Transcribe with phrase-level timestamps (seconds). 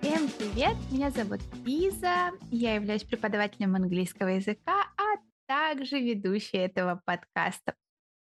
[0.00, 0.76] Всем привет!
[0.90, 7.74] Меня зовут Лиза, я являюсь преподавателем английского языка, а также ведущей этого подкаста.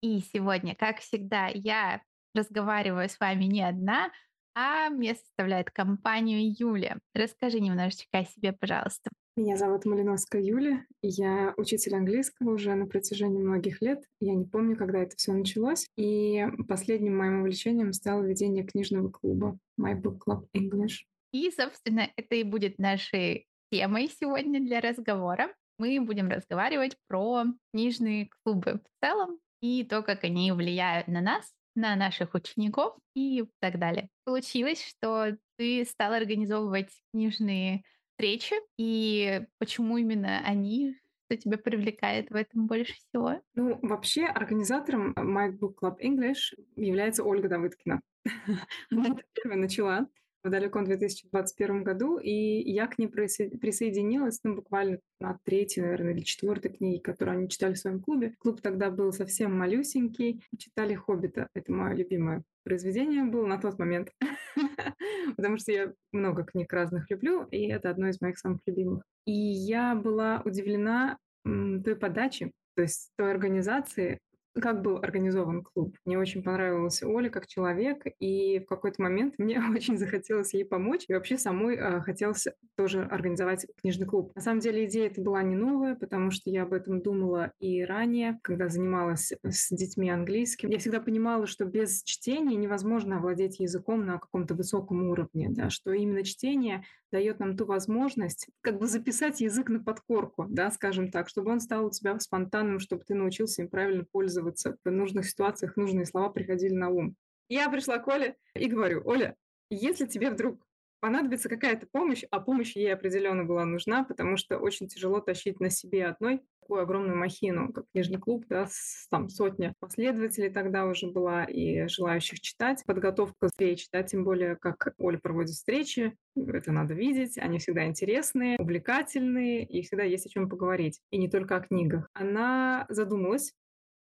[0.00, 2.02] И сегодня, как всегда, я
[2.34, 4.10] разговариваю с вами не одна,
[4.54, 6.98] а мне составляет компанию Юля.
[7.14, 9.10] Расскажи немножечко о себе, пожалуйста.
[9.36, 14.04] Меня зовут Малиновская Юля, я учитель английского уже на протяжении многих лет.
[14.20, 15.88] Я не помню, когда это все началось.
[15.96, 21.02] И последним моим увлечением стало ведение книжного клуба My Book Club English.
[21.32, 25.52] И, собственно, это и будет нашей темой сегодня для разговора.
[25.78, 31.52] Мы будем разговаривать про книжные клубы в целом и то, как они влияют на нас,
[31.74, 34.10] на наших учеников и так далее.
[34.24, 37.82] Получилось, что ты стал организовывать книжные
[38.14, 40.96] встречи, и почему именно они,
[41.26, 43.40] что тебя привлекает в этом больше всего?
[43.54, 48.00] Ну, вообще, организатором My Book Club English является Ольга Давыдкина.
[48.90, 50.08] Она это первая начала
[50.44, 56.20] в далеком 2021 году, и я к ней присоединилась, ну, буквально на третьей, наверное, или
[56.20, 58.34] четвертой книге, которую они читали в своем клубе.
[58.38, 64.10] Клуб тогда был совсем малюсенький, читали «Хоббита», это мое любимое произведение было на тот момент,
[65.36, 69.02] потому что я много книг разных люблю, и это одно из моих самых любимых.
[69.26, 74.18] И я была удивлена той подачи, то есть той организации,
[74.60, 75.96] как был организован клуб.
[76.04, 81.04] Мне очень понравилась Оля как человек, и в какой-то момент мне очень захотелось ей помочь,
[81.08, 84.32] и вообще самой э, хотелось тоже организовать книжный клуб.
[84.34, 87.82] На самом деле идея эта была не новая, потому что я об этом думала и
[87.84, 90.70] ранее, когда занималась с детьми английским.
[90.70, 95.92] Я всегда понимала, что без чтения невозможно овладеть языком на каком-то высоком уровне, да, что
[95.92, 101.28] именно чтение дает нам ту возможность как бы записать язык на подкорку, да, скажем так,
[101.28, 104.43] чтобы он стал у тебя спонтанным, чтобы ты научился им правильно пользоваться.
[104.84, 107.16] В нужных ситуациях нужные слова приходили на ум.
[107.48, 109.36] Я пришла к Оле и говорю, Оля,
[109.70, 110.66] если тебе вдруг
[111.00, 115.68] понадобится какая-то помощь, а помощь ей определенно была нужна, потому что очень тяжело тащить на
[115.68, 121.10] себе одной такую огромную махину, как книжный клуб, да, с, там сотня последователей тогда уже
[121.10, 122.82] была и желающих читать.
[122.86, 128.56] Подготовка встреч, да, тем более, как Оля проводит встречи, это надо видеть, они всегда интересные,
[128.58, 132.08] увлекательные, и всегда есть о чем поговорить, и не только о книгах.
[132.14, 133.52] Она задумалась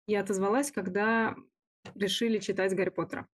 [0.08, 1.36] и отозвалась, когда
[1.96, 3.28] решили читать Гарри Поттера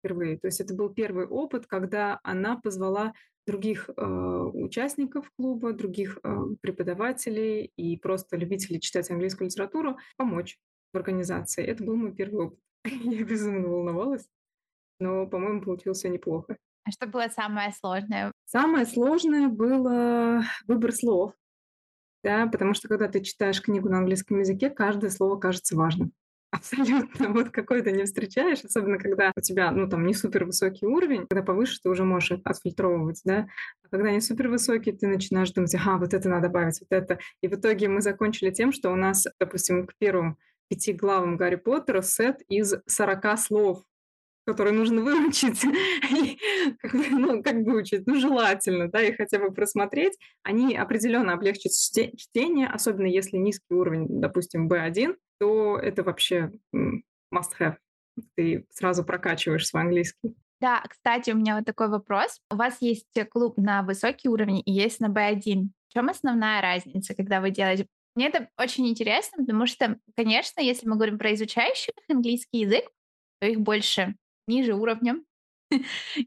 [0.00, 0.38] впервые.
[0.38, 3.14] То есть это был первый опыт, когда она позвала
[3.46, 10.58] других э, участников клуба, других э, преподавателей и просто любителей читать английскую литературу помочь
[10.92, 11.64] в организации.
[11.64, 12.58] Это был мой первый опыт.
[12.84, 14.28] Я безумно волновалась,
[14.98, 16.56] но, по-моему, получилось все неплохо.
[16.84, 18.32] А что было самое сложное?
[18.44, 21.32] Самое сложное было выбор слов.
[22.24, 26.12] Да, потому что когда ты читаешь книгу на английском языке, каждое слово кажется важным.
[26.50, 27.28] Абсолютно.
[27.30, 31.26] Вот какой то не встречаешь, особенно когда у тебя, ну, там, не супер высокий уровень,
[31.28, 33.48] когда повыше ты уже можешь отфильтровывать, да,
[33.84, 37.18] а когда не супер высокий, ты начинаешь думать, ага, вот это надо добавить, вот это.
[37.42, 40.38] И в итоге мы закончили тем, что у нас, допустим, к первым
[40.68, 43.82] пяти главам Гарри Поттера сет из 40 слов,
[44.46, 45.64] которые нужно выучить,
[47.10, 53.06] ну, как выучить, ну, желательно, да, и хотя бы просмотреть, они определенно облегчат чтение, особенно
[53.06, 57.76] если низкий уровень, допустим, B1, то это вообще must-have.
[58.36, 60.36] Ты сразу прокачиваешь свой английский.
[60.60, 62.40] Да, кстати, у меня вот такой вопрос.
[62.50, 65.68] У вас есть клуб на высокий уровень и есть на B1.
[65.88, 67.86] В чем основная разница, когда вы делаете?
[68.14, 72.84] Мне это очень интересно, потому что, конечно, если мы говорим про изучающих английский язык,
[73.40, 74.14] то их больше
[74.46, 75.24] ниже уровнем.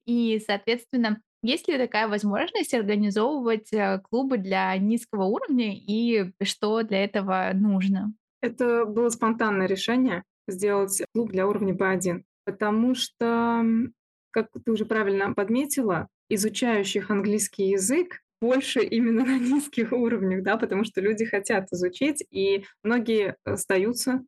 [0.05, 7.03] И, соответственно, есть ли такая возможность организовывать э, клубы для низкого уровня и что для
[7.05, 8.13] этого нужно?
[8.41, 13.63] Это было спонтанное решение сделать клуб для уровня B1, потому что,
[14.31, 20.83] как ты уже правильно подметила, изучающих английский язык больше именно на низких уровнях, да, потому
[20.83, 24.23] что люди хотят изучить, и многие остаются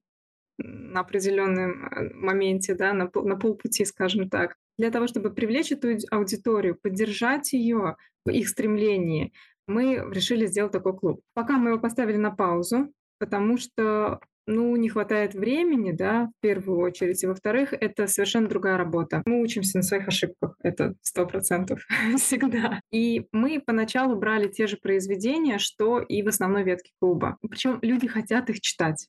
[0.64, 4.56] на определенном э, моменте, да, на, на полпути, скажем так.
[4.78, 9.34] Для того, чтобы привлечь эту аудиторию, поддержать ее в их стремлении,
[9.68, 11.22] мы решили сделать такой клуб.
[11.34, 16.80] Пока мы его поставили на паузу, потому что ну, не хватает времени, да, в первую
[16.80, 17.24] очередь.
[17.24, 19.22] И во-вторых, это совершенно другая работа.
[19.26, 21.85] Мы учимся на своих ошибках, это сто процентов
[22.18, 22.82] всегда.
[22.91, 27.38] И мы поначалу брали те же произведения, что и в основной ветке клуба.
[27.47, 29.08] Причем люди хотят их читать.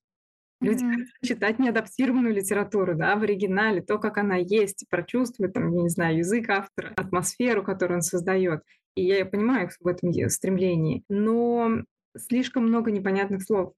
[0.63, 0.91] Люди mm-hmm.
[0.91, 5.89] хотят читать неадаптированную литературу, да, в оригинале, то, как она есть, прочувствовать, там, я не
[5.89, 8.63] знаю, язык автора, атмосферу, которую он создает.
[8.95, 11.03] И я понимаю их в этом стремлении.
[11.09, 11.83] Но
[12.17, 13.73] слишком много непонятных слов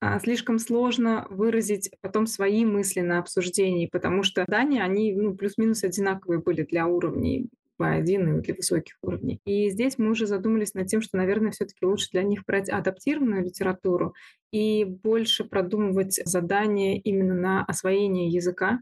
[0.00, 5.84] а, слишком сложно выразить потом свои мысли на обсуждении, потому что задания, они ну, плюс-минус
[5.84, 7.48] одинаковые были для уровней
[7.80, 9.40] B1 и для высоких уровней.
[9.44, 13.44] И здесь мы уже задумались над тем, что, наверное, все-таки лучше для них брать адаптированную
[13.44, 14.14] литературу
[14.52, 18.80] и больше продумывать задания именно на освоение языка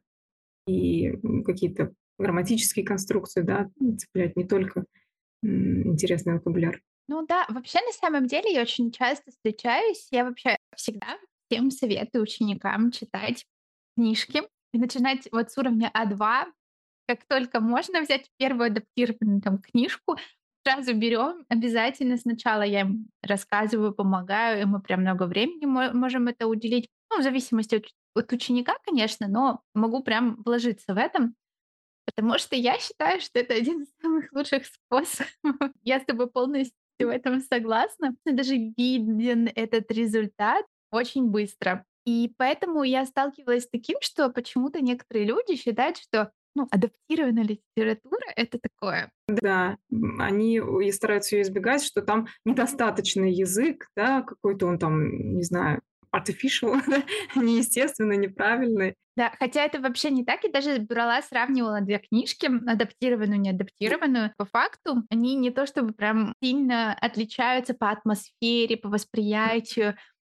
[0.67, 1.13] и
[1.45, 3.69] какие-то грамматические конструкции, да,
[3.99, 4.85] цеплять не только
[5.43, 6.81] интересный вокабуляр.
[7.09, 11.19] Ну да, вообще на самом деле я очень часто встречаюсь, я вообще всегда
[11.49, 13.45] всем советую ученикам читать
[13.97, 14.43] книжки
[14.73, 16.47] и начинать вот с уровня А2.
[17.07, 20.17] Как только можно взять первую адаптированную там книжку,
[20.67, 26.47] сразу берем, обязательно сначала я им рассказываю, помогаю, и мы прям много времени можем это
[26.47, 26.89] уделить.
[27.11, 27.85] Ну, в зависимости от,
[28.15, 31.35] от ученика, конечно, но могу прям вложиться в этом.
[32.07, 35.35] Потому что я считаю, что это один из самых лучших способов.
[35.83, 38.15] Я с тобой полностью в этом согласна.
[38.25, 41.85] Даже виден этот результат очень быстро.
[42.05, 48.27] И поэтому я сталкивалась с таким, что почему-то некоторые люди считают, что ну, адаптированная литература—
[48.37, 49.11] это такое.
[49.29, 49.77] Да,
[50.19, 55.83] они и стараются ее избегать, что там недостаточный язык, да, какой-то он там, не знаю,
[56.15, 56.77] artificial,
[57.35, 58.95] неестественный, неправильный.
[59.17, 60.43] Да, хотя это вообще не так.
[60.43, 64.33] Я даже брала, сравнивала две книжки, адаптированную, неадаптированную.
[64.37, 69.97] По факту они не то чтобы прям сильно отличаются по атмосфере, по восприятию.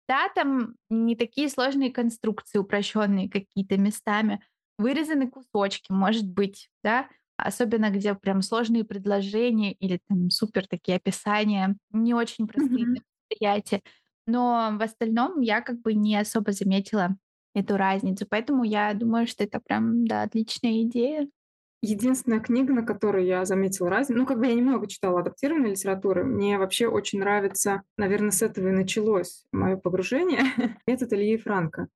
[0.08, 4.40] Да, там не такие сложные конструкции, упрощенные какие-то местами.
[4.78, 11.76] Вырезаны кусочки, может быть, да, особенно где прям сложные предложения или там супер такие описания,
[11.90, 13.02] не очень простые mm-hmm.
[13.30, 13.82] восприятия.
[14.26, 17.16] Но в остальном я как бы не особо заметила
[17.54, 18.26] эту разницу.
[18.28, 21.28] Поэтому я думаю, что это прям, да, отличная идея.
[21.82, 26.24] Единственная книга, на которой я заметила разницу, ну, как бы я немного читала адаптированной литературы,
[26.24, 30.42] мне вообще очень нравится, наверное, с этого и началось мое погружение,
[30.86, 31.88] метод Ильи Франка.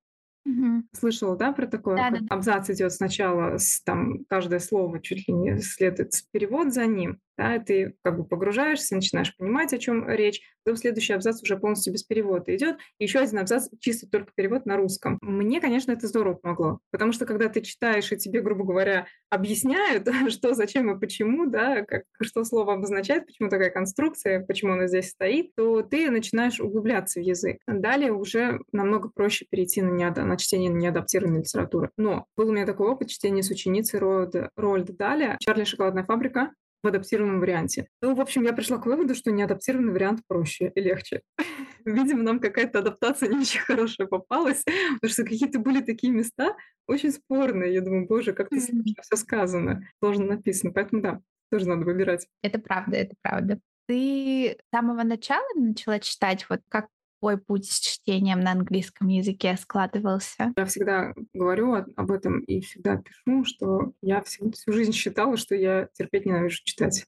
[0.44, 0.88] Мгм.
[0.92, 1.96] Слышала, да, про такое?
[1.96, 2.34] Да, Как да.
[2.34, 7.58] абзац идет сначала, с, там каждое слово чуть ли не следует перевод за ним, да,
[7.58, 12.02] ты как бы погружаешься, начинаешь понимать, о чем речь, потом следующий абзац уже полностью без
[12.02, 15.18] перевода идет, и еще один абзац чисто только перевод на русском.
[15.22, 20.06] Мне, конечно, это здорово помогло, потому что когда ты читаешь, и тебе, грубо говоря, объясняют,
[20.28, 25.08] что, зачем и почему, да, как, что слово обозначает, почему такая конструкция, почему она здесь
[25.08, 27.56] стоит, то ты начинаешь углубляться в язык.
[27.66, 31.90] Далее уже намного проще перейти на, неада, на чтение неадаптированной литературы.
[31.96, 36.50] Но был у меня такой опыт чтения с ученицей Рольда Даля «Чарли шоколадная фабрика»,
[36.82, 37.88] в адаптированном варианте.
[38.00, 41.22] Ну, в общем, я пришла к выводу, что неадаптированный вариант проще и легче.
[41.84, 46.56] Видимо, нам какая-то адаптация не очень хорошая попалась, потому что какие-то были такие места
[46.86, 47.74] очень спорные.
[47.74, 50.72] Я думаю, боже, как то все сказано, сложно написано.
[50.72, 52.26] Поэтому да, тоже надо выбирать.
[52.42, 53.60] Это правда, это правда.
[53.86, 56.86] Ты с самого начала начала читать, вот как
[57.20, 60.52] твой путь с чтением на английском языке складывался?
[60.56, 65.54] Я всегда говорю об этом и всегда пишу, что я всю, всю жизнь считала, что
[65.54, 67.06] я терпеть ненавижу читать.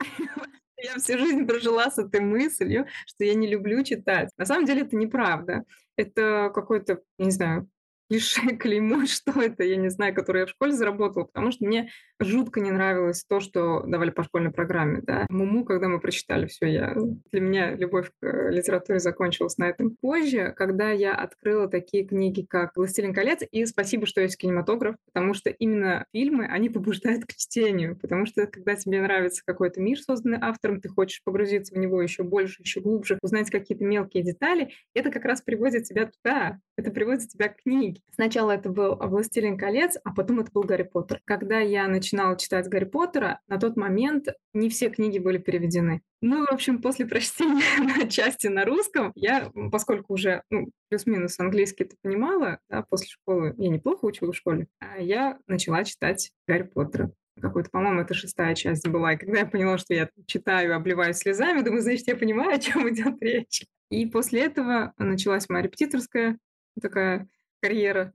[0.84, 4.30] Я всю жизнь прожила с этой мыслью, что я не люблю читать.
[4.36, 5.62] На самом деле это неправда.
[5.96, 7.68] Это какой-то, не знаю,
[8.08, 11.90] клише, клеймо, что это, я не знаю, которое я в школе заработала, потому что мне
[12.20, 15.00] жутко не нравилось то, что давали по школьной программе.
[15.02, 15.26] Да.
[15.28, 16.94] Муму, когда мы прочитали все, я...
[17.30, 19.96] для меня любовь к э, литературе закончилась на этом.
[20.00, 25.34] Позже, когда я открыла такие книги, как «Властелин колец», и спасибо, что есть кинематограф, потому
[25.34, 30.38] что именно фильмы, они побуждают к чтению, потому что когда тебе нравится какой-то мир, созданный
[30.40, 35.10] автором, ты хочешь погрузиться в него еще больше, еще глубже, узнать какие-то мелкие детали, это
[35.10, 37.91] как раз приводит тебя туда, это приводит тебя к книге.
[38.14, 41.20] Сначала это был «Властелин колец», а потом это был «Гарри Поттер».
[41.24, 46.02] Когда я начинала читать «Гарри Поттера», на тот момент не все книги были переведены.
[46.20, 51.96] Ну, в общем, после прочтения части на русском, я, поскольку уже ну, плюс-минус английский ты
[52.02, 57.12] понимала, да, после школы, я неплохо учила в школе, а я начала читать «Гарри Поттера»
[57.40, 59.14] какой-то, по-моему, это шестая часть была.
[59.14, 62.88] И когда я поняла, что я читаю, обливаюсь слезами, думаю, значит, я понимаю, о чем
[62.88, 63.64] идет речь.
[63.90, 66.38] И после этого началась моя репетиторская
[66.80, 67.28] такая
[67.62, 68.12] карьера.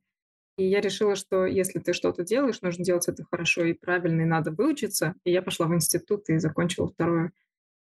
[0.58, 4.26] И я решила, что если ты что-то делаешь, нужно делать это хорошо и правильно, и
[4.26, 5.16] надо выучиться.
[5.24, 7.32] И я пошла в институт и закончила второе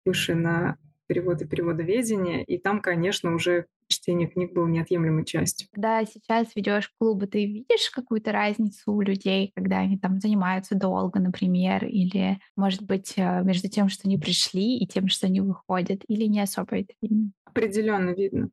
[0.06, 2.44] высшее на перевод и переводоведение.
[2.44, 5.70] И там, конечно, уже чтение книг было неотъемлемой частью.
[5.72, 11.20] Когда сейчас ведешь клубы, ты видишь какую-то разницу у людей, когда они там занимаются долго,
[11.20, 16.02] например, или, может быть, э, между тем, что они пришли, и тем, что они выходят,
[16.08, 17.32] или не особо это видно?
[17.46, 18.50] Определенно видно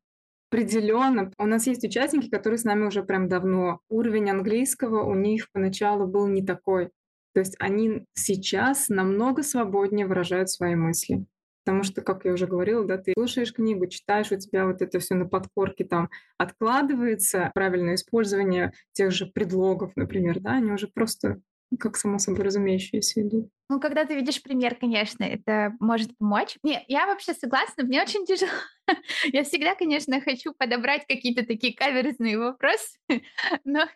[0.52, 1.32] определенно.
[1.38, 3.80] У нас есть участники, которые с нами уже прям давно.
[3.88, 6.90] Уровень английского у них поначалу был не такой.
[7.32, 11.24] То есть они сейчас намного свободнее выражают свои мысли.
[11.64, 14.98] Потому что, как я уже говорила, да, ты слушаешь книгу, читаешь, у тебя вот это
[14.98, 21.40] все на подкорке там откладывается, правильное использование тех же предлогов, например, да, они уже просто
[21.78, 23.48] как само собой разумеющееся идут.
[23.68, 26.58] Ну, когда ты видишь пример, конечно, это может помочь.
[26.62, 28.50] Не, я вообще согласна, мне очень тяжело.
[29.32, 32.98] Я всегда, конечно, хочу подобрать какие-то такие каверзные вопросы,
[33.64, 33.86] но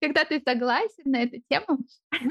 [0.00, 1.78] когда ты согласен на эту тему...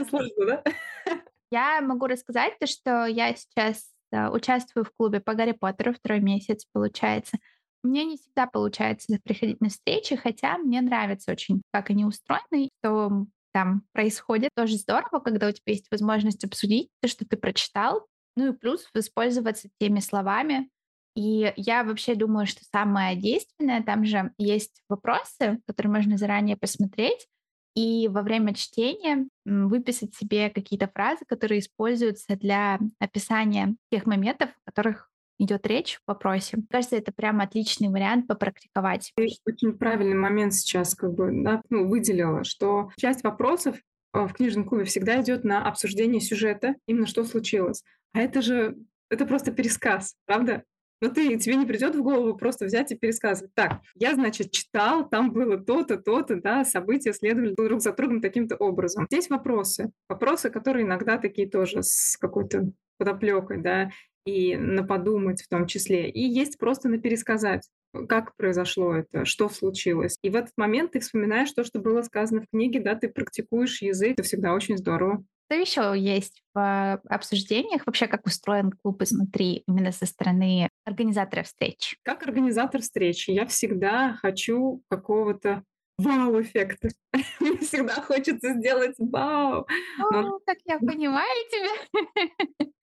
[0.09, 0.63] Сложно, да?
[1.51, 6.19] Я могу рассказать то, что я сейчас да, участвую в клубе по Гарри Поттеру второй
[6.19, 7.37] месяц, получается.
[7.83, 13.25] Мне не всегда получается приходить на встречи, хотя мне нравится очень, как они устроены, что
[13.53, 14.51] там происходит.
[14.55, 18.87] Тоже здорово, когда у тебя есть возможность обсудить то, что ты прочитал, ну и плюс
[18.93, 20.69] воспользоваться теми словами.
[21.15, 27.27] И я вообще думаю, что самое действенное, там же есть вопросы, которые можно заранее посмотреть,
[27.75, 34.71] и во время чтения выписать себе какие-то фразы, которые используются для описания тех моментов, о
[34.71, 36.57] которых идет речь в вопросе.
[36.57, 39.11] Мне кажется, это прям отличный вариант попрактиковать.
[39.15, 43.77] Ты очень правильный момент сейчас как бы да, ну, выделила, что часть вопросов
[44.13, 47.83] а, в книжном клубе всегда идет на обсуждение сюжета, именно что случилось.
[48.13, 48.77] А это же
[49.09, 50.63] это просто пересказ, правда?
[50.99, 53.53] Но ты, тебе не придет в голову просто взять и пересказывать.
[53.53, 58.55] Так, я, значит, читал, там было то-то, то-то, да, события следовали друг за другом таким-то
[58.55, 59.05] образом.
[59.11, 59.91] Здесь вопросы.
[60.09, 63.91] Вопросы, которые иногда такие тоже с какой-то подоплекой, да,
[64.27, 66.09] и на подумать в том числе.
[66.09, 67.67] И есть просто на пересказать,
[68.09, 70.17] как произошло это, что случилось.
[70.21, 73.81] И в этот момент ты вспоминаешь то, что было сказано в книге, да, ты практикуешь
[73.81, 75.23] язык, это всегда очень здорово.
[75.49, 77.83] Что еще есть в обсуждениях?
[77.85, 81.95] Вообще, как устроен клуб изнутри, именно со стороны организатора встреч?
[82.03, 85.63] Как организатор встречи я всегда хочу какого-то
[85.97, 86.89] вау-эффекта.
[87.39, 89.67] Мне всегда хочется сделать вау.
[89.99, 92.67] О, как я понимаю тебя.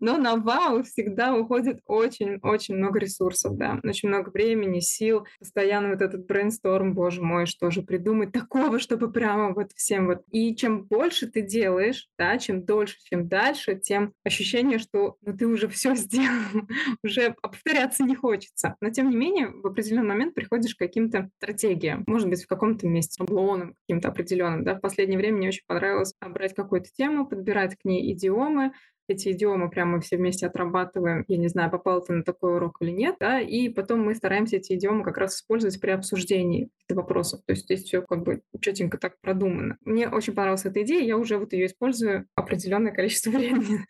[0.00, 6.02] Но на вау всегда уходит очень-очень много ресурсов, да, очень много времени, сил, постоянно вот
[6.02, 10.22] этот брейнсторм, боже мой, что же придумать такого, чтобы прямо вот всем вот.
[10.30, 15.46] И чем больше ты делаешь, да, чем дольше, чем дальше, тем ощущение, что ну, ты
[15.46, 16.66] уже все сделал,
[17.04, 18.76] уже повторяться не хочется.
[18.80, 22.86] Но тем не менее, в определенный момент приходишь к каким-то стратегиям, может быть, в каком-то
[22.86, 24.74] месте, шаблоном каким-то определенным, да.
[24.74, 28.72] В последнее время мне очень понравилось брать какую-то тему, подбирать к ней идиомы,
[29.10, 31.24] эти идиомы прямо все вместе отрабатываем.
[31.28, 34.56] Я не знаю, попал ты на такой урок или нет, да, и потом мы стараемся
[34.56, 37.40] эти идиомы как раз использовать при обсуждении вопросов.
[37.46, 39.76] То есть здесь все как бы четенько так продумано.
[39.84, 43.86] Мне очень понравилась эта идея, я уже вот ее использую определенное количество времени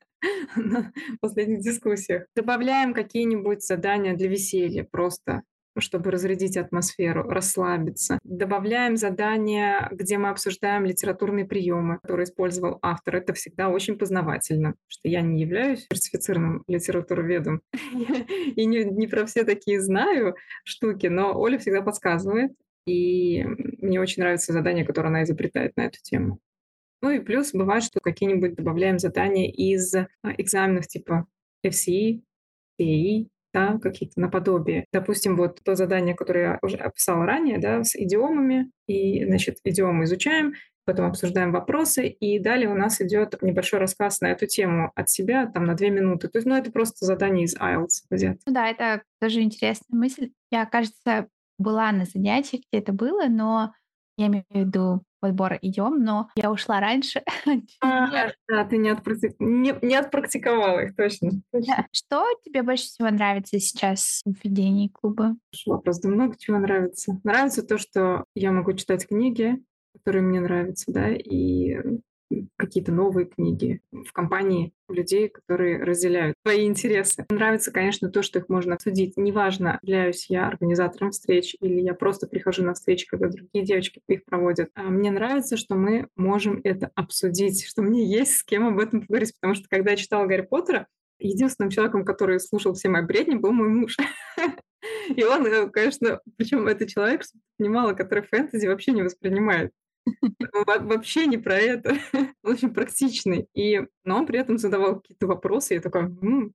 [0.57, 2.27] на последних дискуссиях.
[2.35, 5.43] Добавляем какие-нибудь задания для веселья просто
[5.79, 8.19] чтобы разрядить атмосферу, расслабиться.
[8.25, 13.17] Добавляем задания, где мы обсуждаем литературные приемы, которые использовал автор.
[13.17, 19.45] Это всегда очень познавательно, что я не являюсь сертифицированным литературоведом и не, не про все
[19.45, 20.35] такие знаю
[20.65, 22.53] штуки, но Оля всегда подсказывает,
[22.87, 26.41] и мне очень нравится задание, которое она изобретает на эту тему.
[27.03, 31.27] Ну и плюс бывает, что какие-нибудь добавляем задания из а, экзаменов типа
[31.67, 32.21] FCE,
[32.79, 34.85] CAE, да, какие-то наподобие.
[34.93, 40.05] Допустим, вот то задание, которое я уже описала ранее, да, с идиомами, и, значит, идиомы
[40.05, 40.55] изучаем,
[40.85, 45.47] потом обсуждаем вопросы, и далее у нас идет небольшой рассказ на эту тему от себя,
[45.47, 46.29] там, на две минуты.
[46.29, 48.39] То есть, ну, это просто задание из IELTS взят.
[48.47, 50.31] Ну да, это тоже интересная мысль.
[50.51, 51.29] Я, кажется,
[51.59, 53.73] была на занятиях, где это было, но
[54.17, 57.23] я имею в виду подбора идем, но я ушла раньше.
[57.83, 59.35] А, да, ты не, отпракти...
[59.39, 61.31] не, не отпрактиковала их, точно.
[61.53, 61.87] точно.
[61.93, 65.37] Что тебе больше всего нравится сейчас в ведении клуба?
[65.67, 67.21] Вопрос, да много чего нравится.
[67.25, 69.63] Нравится то, что я могу читать книги,
[69.95, 71.77] которые мне нравятся, да, и
[72.57, 77.27] какие-то новые книги в компании людей, которые разделяют твои интересы.
[77.31, 79.17] Нравится, конечно, то, что их можно обсудить.
[79.17, 84.25] Неважно, являюсь я организатором встреч или я просто прихожу на встречи, когда другие девочки их
[84.25, 84.71] проводят.
[84.75, 89.03] А мне нравится, что мы можем это обсудить, что мне есть с кем об этом
[89.03, 90.87] поговорить, потому что когда я читала Гарри Поттера,
[91.19, 93.97] единственным человеком, который слушал все мои бредни, был мой муж.
[95.15, 99.73] И он, э, конечно, причем это человек, что понимала, который фэнтези вообще не воспринимает.
[100.65, 101.97] Вообще не про это.
[102.43, 103.47] Он очень практичный.
[103.55, 105.75] И, но он при этом задавал какие-то вопросы.
[105.75, 106.55] Я такая, м-м".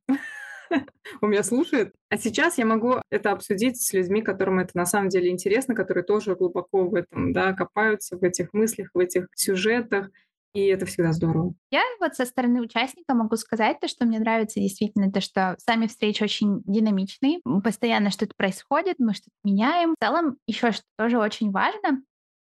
[1.21, 1.93] он меня слушает.
[2.09, 6.03] А сейчас я могу это обсудить с людьми, которым это на самом деле интересно, которые
[6.03, 10.09] тоже глубоко в этом, да, копаются в этих мыслях, в этих сюжетах.
[10.53, 11.53] И это всегда здорово.
[11.69, 15.87] Я вот со стороны участника могу сказать то, что мне нравится действительно, то, что сами
[15.87, 19.95] встречи очень динамичные, постоянно что-то происходит, мы что-то меняем.
[19.99, 22.01] В целом, еще что тоже очень важно,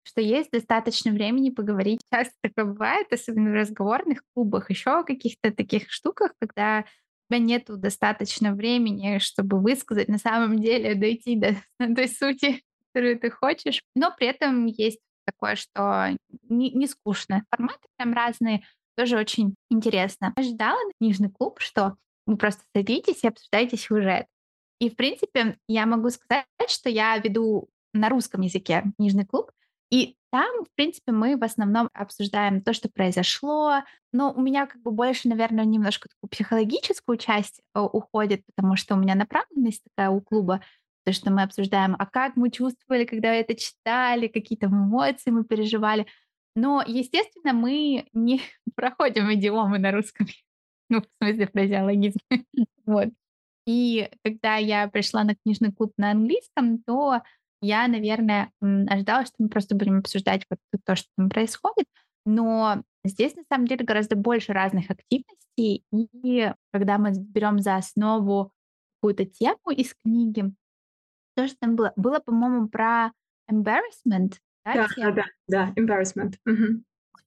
[0.09, 2.01] что есть достаточно времени поговорить.
[2.11, 7.45] Часто такое бывает, особенно в разговорных клубах, еще о каких-то таких штуках, когда у тебя
[7.45, 11.57] нету достаточно времени, чтобы высказать на самом деле, дойти до
[11.95, 13.83] той сути, которую ты хочешь.
[13.95, 16.17] Но при этом есть такое, что
[16.49, 17.45] не, не скучно.
[17.51, 18.65] Форматы прям разные,
[18.97, 20.33] тоже очень интересно.
[20.37, 24.27] Ожидала на книжный клуб, что вы просто садитесь и обсуждаете сюжет.
[24.81, 29.51] И, в принципе, я могу сказать, что я веду на русском языке книжный клуб,
[29.91, 33.83] и там, в принципе, мы в основном обсуждаем то, что произошло.
[34.13, 38.95] Но у меня как бы больше, наверное, немножко такую психологическую часть э, уходит, потому что
[38.95, 40.61] у меня направленность такая у клуба,
[41.05, 45.45] то, что мы обсуждаем, а как мы чувствовали, когда это читали, какие то эмоции мы
[45.45, 46.07] переживали.
[46.55, 48.43] Но, естественно, мы не
[48.75, 50.27] проходим идиомы на русском.
[50.91, 52.19] Ну, в смысле, фразеологизм.
[52.87, 53.09] вот.
[53.67, 57.21] И когда я пришла на книжный клуб на английском, то
[57.61, 61.87] я, наверное, ожидала, что мы просто будем обсуждать вот то, что там происходит,
[62.25, 68.53] но здесь на самом деле гораздо больше разных активностей, и когда мы берем за основу
[69.01, 70.53] какую-то тему из книги,
[71.37, 73.13] то, что там было, было, по-моему, про
[73.51, 74.35] embarrassment,
[74.65, 76.35] да, да, да, да, да, embarrassment.
[76.47, 76.83] Угу.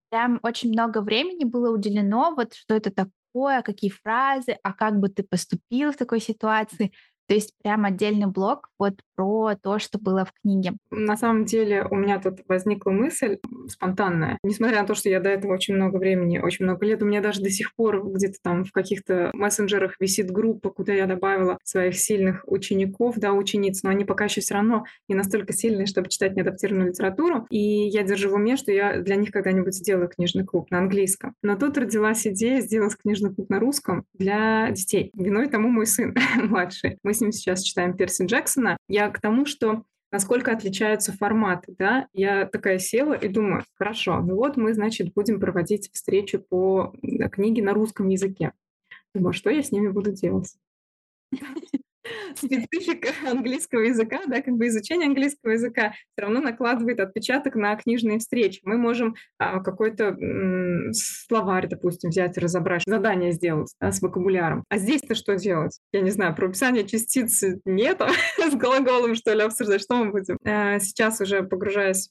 [0.10, 5.10] Прям очень много времени было уделено, вот что это такое, какие фразы, а как бы
[5.10, 6.92] ты поступил в такой ситуации.
[7.28, 10.74] То есть прям отдельный блок вот про то, что было в книге.
[10.90, 13.38] На самом деле у меня тут возникла мысль
[13.68, 14.40] спонтанная.
[14.44, 17.22] Несмотря на то, что я до этого очень много времени, очень много лет, у меня
[17.22, 21.96] даже до сих пор где-то там в каких-то мессенджерах висит группа, куда я добавила своих
[21.96, 26.36] сильных учеников, да, учениц, но они пока еще все равно не настолько сильные, чтобы читать
[26.36, 27.46] неадаптированную литературу.
[27.52, 31.36] И я держу в уме, что я для них когда-нибудь сделаю книжный клуб на английском.
[31.44, 35.12] Но тут родилась идея сделать книжный клуб на русском для детей.
[35.14, 36.98] Виной тому мой сын младший.
[37.04, 38.78] Мы с ним сейчас читаем Перси Джексона.
[38.88, 44.36] Я к тому, что насколько отличаются форматы, да, я такая села и думаю, хорошо, ну
[44.36, 46.94] вот мы, значит, будем проводить встречу по
[47.32, 48.54] книге на русском языке.
[49.14, 50.56] Думаю, что я с ними буду делать?
[52.36, 58.20] Специфика английского языка, да, как бы изучение английского языка все равно накладывает отпечаток на книжные
[58.20, 58.60] встречи.
[58.64, 60.18] Мы можем а, какой-то
[60.94, 64.64] словарь, допустим, взять разобрать, задание сделать да, с вокабуляром.
[64.70, 65.80] А здесь-то что делать?
[65.92, 68.02] Я не знаю, про описание частиц нет,
[68.38, 70.38] с глаголом, что ли, обсуждать, что мы будем?
[70.46, 72.10] А, сейчас уже погружаясь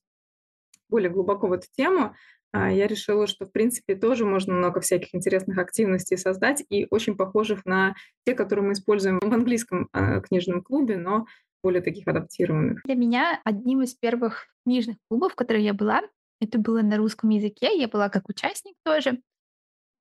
[0.89, 2.15] более глубоко в эту тему,
[2.53, 7.65] я решила, что, в принципе, тоже можно много всяких интересных активностей создать и очень похожих
[7.65, 7.95] на
[8.27, 11.27] те, которые мы используем в английском э, книжном клубе, но
[11.63, 12.83] более таких адаптированных.
[12.85, 16.03] Для меня одним из первых книжных клубов, в которых я была,
[16.41, 19.21] это было на русском языке, я была как участник тоже.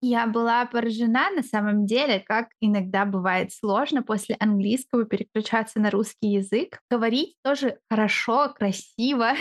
[0.01, 6.29] Я была поражена на самом деле, как иногда бывает сложно после английского переключаться на русский
[6.29, 6.79] язык.
[6.89, 9.33] Говорить тоже хорошо, красиво.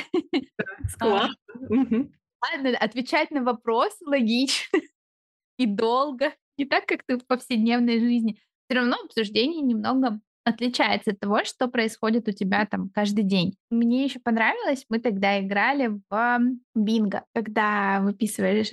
[0.99, 1.29] Да,
[2.42, 4.79] Ладно, отвечать на вопросы логично
[5.59, 8.38] и долго, не так, как ты в повседневной жизни.
[8.68, 13.57] Все равно обсуждение немного отличается от того, что происходит у тебя там каждый день.
[13.70, 16.40] Мне еще понравилось, мы тогда играли в
[16.74, 18.72] бинго, когда выписываешь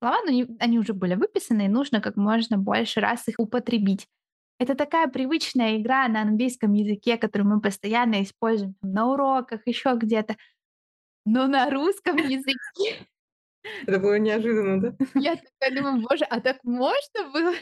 [0.00, 4.06] слова, но они уже были выписаны, и нужно как можно больше раз их употребить.
[4.60, 10.36] Это такая привычная игра на английском языке, которую мы постоянно используем на уроках, еще где-то.
[11.24, 13.06] Но на русском языке
[13.86, 14.96] Это было неожиданно, да?
[15.14, 17.54] я такая думаю: "Боже, а так можно было?"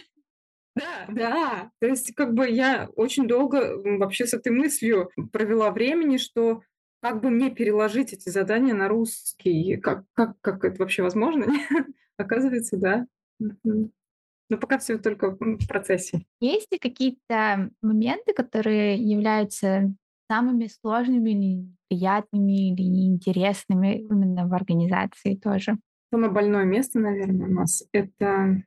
[0.77, 1.71] Да, да.
[1.81, 6.63] То есть как бы я очень долго, вообще с этой мыслью провела времени, что
[7.03, 9.77] как бы мне переложить эти задания на русский?
[9.77, 11.47] Как как как это вообще возможно?
[12.17, 13.07] Оказывается, да.
[13.39, 16.25] Но пока все только в процессе.
[16.41, 19.95] Есть ли какие-то моменты, которые являются
[20.33, 25.77] самыми сложными или приятными, или интересными именно в организации тоже?
[26.11, 28.63] Самое больное место, наверное, у нас- это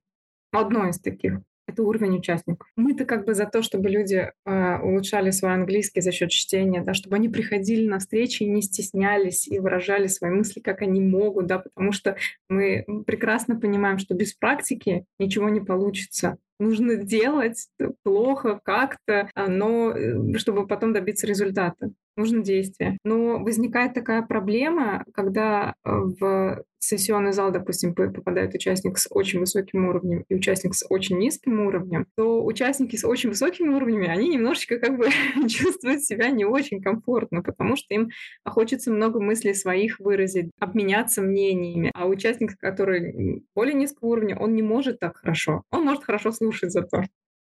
[0.51, 2.67] одно из таких это уровень участников.
[2.75, 6.93] Мы-то как бы за то, чтобы люди э, улучшали свой английский за счет чтения, да,
[6.93, 11.47] чтобы они приходили на встречи и не стеснялись и выражали свои мысли, как они могут,
[11.47, 12.17] да, потому что
[12.49, 16.38] мы прекрасно понимаем, что без практики ничего не получится.
[16.59, 17.67] Нужно делать
[18.03, 22.97] плохо как-то, а, но э, чтобы потом добиться результата нужно действие.
[23.04, 29.88] Но возникает такая проблема, когда э, в сессионный зал, допустим, попадает участник с очень высоким
[29.88, 34.80] уровнем и участник с очень низким уровнем, то участники с очень высокими уровнями, они немножечко
[34.80, 35.08] как бы
[35.49, 38.10] чувствуют себя не очень комфортно, потому что им
[38.45, 41.91] хочется много мыслей своих выразить, обменяться мнениями.
[41.93, 45.63] А участник, который более низкого уровня, он не может так хорошо.
[45.71, 47.04] Он может хорошо слушать зато.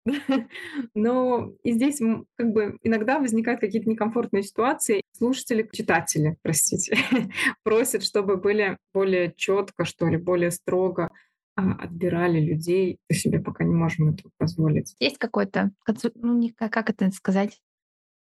[0.94, 2.00] Но и здесь
[2.36, 5.02] как бы иногда возникают какие-то некомфортные ситуации.
[5.12, 6.98] Слушатели, читатели, простите,
[7.64, 11.10] просят, чтобы были более четко, что ли, более строго
[11.56, 14.96] а, отбирали людей, мы себе пока не можем этого позволить.
[15.00, 15.72] Есть какой-то,
[16.16, 17.62] ну, не, как это сказать,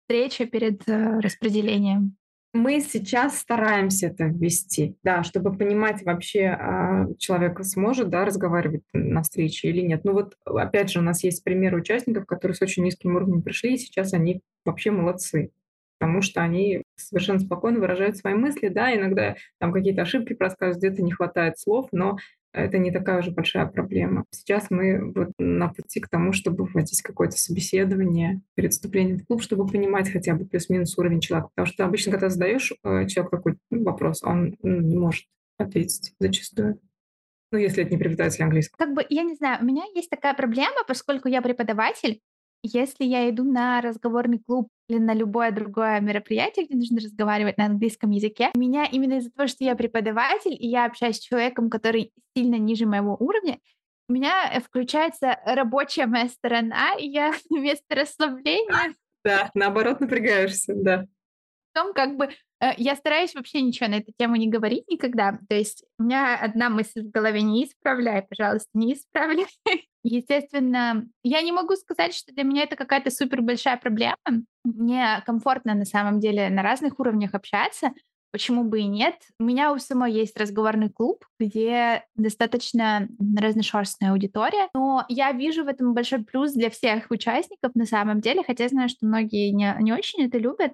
[0.04, 2.16] встреча перед э, распределением?
[2.56, 9.24] Мы сейчас стараемся это ввести, да, чтобы понимать вообще, а, человек сможет, да, разговаривать на
[9.24, 10.02] встрече или нет.
[10.04, 13.74] Ну вот, опять же, у нас есть примеры участников, которые с очень низким уровнем пришли,
[13.74, 15.50] и сейчас они вообще молодцы,
[15.98, 21.02] потому что они совершенно спокойно выражают свои мысли, да, иногда там какие-то ошибки рассказывают, где-то
[21.02, 22.18] не хватает слов, но
[22.54, 24.26] это не такая уже большая проблема.
[24.30, 29.42] Сейчас мы вот на пути к тому, чтобы вводить какое-то собеседование перед вступлением в клуб,
[29.42, 31.50] чтобы понимать хотя бы плюс-минус уровень человека.
[31.56, 35.26] Потому что обычно, когда задаешь э, человеку какой-то вопрос, он ну, не может
[35.58, 36.80] ответить зачастую.
[37.52, 38.78] Ну, если это не преподаватель английского.
[38.78, 42.20] Как бы, я не знаю, у меня есть такая проблема, поскольку я преподаватель,
[42.64, 47.66] если я иду на разговорный клуб или на любое другое мероприятие, где нужно разговаривать на
[47.66, 52.12] английском языке, меня именно из-за того, что я преподаватель, и я общаюсь с человеком, который
[52.36, 53.60] сильно ниже моего уровня,
[54.10, 58.96] у меня э, включается рабочая моя сторона, и я вместо расслабления...
[59.24, 61.06] Да, наоборот напрягаешься, да.
[61.74, 65.40] Потом как бы э, я стараюсь вообще ничего на эту тему не говорить никогда.
[65.50, 69.48] То есть у меня одна мысль в голове «не исправляй, пожалуйста, не исправляй».
[70.04, 74.18] Естественно, я не могу сказать, что для меня это какая-то супер большая проблема.
[74.66, 77.94] Мне комфортно на самом деле на разных уровнях общаться.
[78.32, 79.16] Почему бы и нет?
[79.40, 85.68] У меня у самой есть разговорный клуб, где достаточно разношерстная аудитория, но я вижу в
[85.68, 89.94] этом большой плюс для всех участников на самом деле, хотя знаю, что многие не, не
[89.94, 90.74] очень это любят,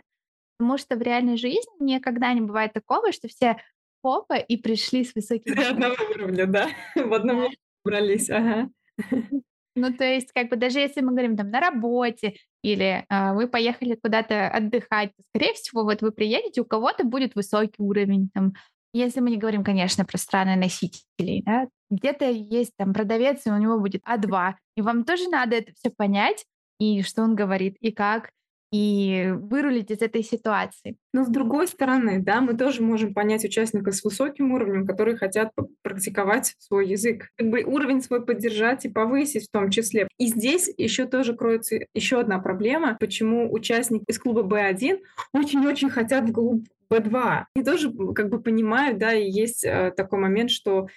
[0.58, 3.58] потому что в реальной жизни никогда не бывает такого, что все
[4.02, 5.54] попа и пришли с высоким...
[5.70, 6.70] Одного уровня, да?
[6.96, 7.48] В одном да.
[7.84, 8.70] брались, ага.
[9.76, 13.48] Ну, то есть, как бы даже если мы говорим там на работе или э, вы
[13.48, 18.54] поехали куда-то отдыхать, скорее всего, вот вы приедете, у кого-то будет высокий уровень, там,
[18.94, 23.58] если мы не говорим, конечно, про страны носителей, да, где-то есть там продавец, и у
[23.58, 26.46] него будет А2, и вам тоже надо это все понять,
[26.80, 28.32] и что он говорит, и как,
[28.72, 30.96] и вырулить из этой ситуации.
[31.14, 35.52] Но с другой стороны, да, мы тоже можем понять участника с высоким уровнем, которые хотят
[35.82, 40.08] практиковать свой язык, как бы уровень свой поддержать и повысить в том числе.
[40.18, 45.00] И здесь еще тоже кроется еще одна проблема, почему участник из клуба B1
[45.34, 47.46] очень-очень хотят в клуб B2.
[47.56, 50.88] Они тоже как бы понимают, да, и есть э, такой момент, что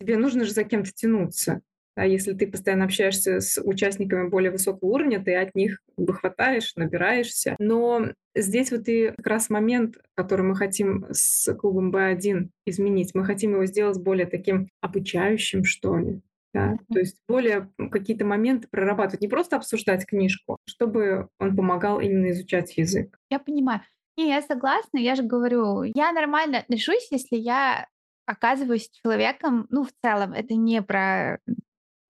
[0.00, 1.62] тебе нужно же за кем-то тянуться.
[1.96, 6.74] А если ты постоянно общаешься с участниками более высокого уровня, ты от них бы хватаешь,
[6.76, 7.56] набираешься.
[7.58, 13.14] Но здесь вот и как раз момент, который мы хотим с клубом B1 изменить.
[13.14, 16.20] Мы хотим его сделать более таким обучающим, что ли.
[16.52, 16.76] Да?
[16.92, 22.76] То есть более какие-то моменты прорабатывать, не просто обсуждать книжку, чтобы он помогал именно изучать
[22.76, 23.18] язык.
[23.28, 23.80] Я понимаю.
[24.16, 27.88] Не, я согласна, я же говорю, я нормально отношусь, если я
[28.26, 31.40] оказываюсь человеком, ну, в целом, это не про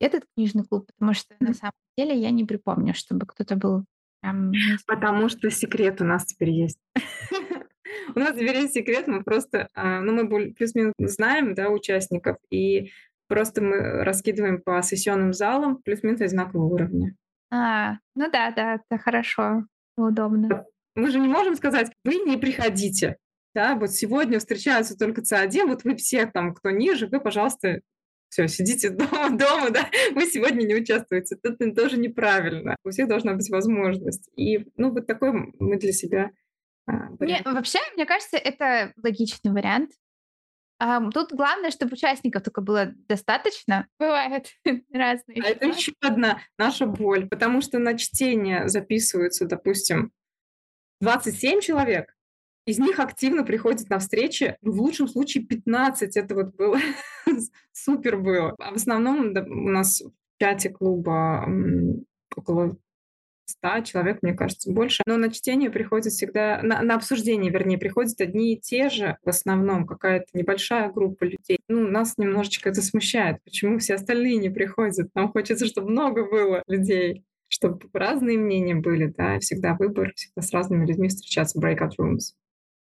[0.01, 3.85] этот книжный клуб, потому что на самом деле я не припомню, чтобы кто-то был
[4.21, 4.53] прям...
[4.87, 6.79] Потому что секрет у нас теперь есть.
[8.15, 12.91] У нас теперь есть секрет, мы просто, а, ну, мы плюс-минус знаем, да, участников, и
[13.29, 17.15] просто мы раскидываем по сессионным залам плюс-минус одинакового уровня.
[17.51, 19.65] А, ну да, да, это хорошо,
[19.97, 20.67] удобно.
[20.97, 23.17] Мы же не можем сказать, вы не приходите,
[23.55, 27.81] да, вот сегодня встречаются только С1, вот вы все там, кто ниже, вы, пожалуйста,
[28.35, 31.37] все, сидите дома, дома, да, вы сегодня не участвуете.
[31.41, 32.77] Это тоже неправильно.
[32.85, 34.29] У всех должна быть возможность.
[34.37, 36.31] И, ну, вот такой мы для себя
[36.87, 39.93] а, не, вообще, мне кажется, это логичный вариант.
[40.83, 43.87] Um, тут главное, чтобы участников только было достаточно.
[44.01, 44.49] Бывает
[44.93, 45.41] разные.
[45.43, 50.11] А это еще одна наша боль, потому что на чтение записываются, допустим,
[51.01, 52.14] 27 человек,
[52.67, 56.79] из них активно приходят на встречи, ну, в лучшем случае 15, это вот было
[57.73, 58.55] супер было.
[58.59, 61.47] А в основном да, у нас в чате клуба
[62.35, 62.77] около
[63.47, 65.03] 100 человек, мне кажется, больше.
[65.07, 69.29] Но на чтение приходят всегда, на, на обсуждение, вернее, приходят одни и те же, в
[69.29, 71.59] основном какая-то небольшая группа людей.
[71.69, 73.43] Ну, нас немножечко это смущает.
[73.45, 75.11] Почему все остальные не приходят?
[75.15, 80.53] Нам хочется, чтобы много было людей чтобы разные мнения были, да, всегда выбор, всегда с
[80.53, 82.33] разными людьми встречаться в breakout rooms.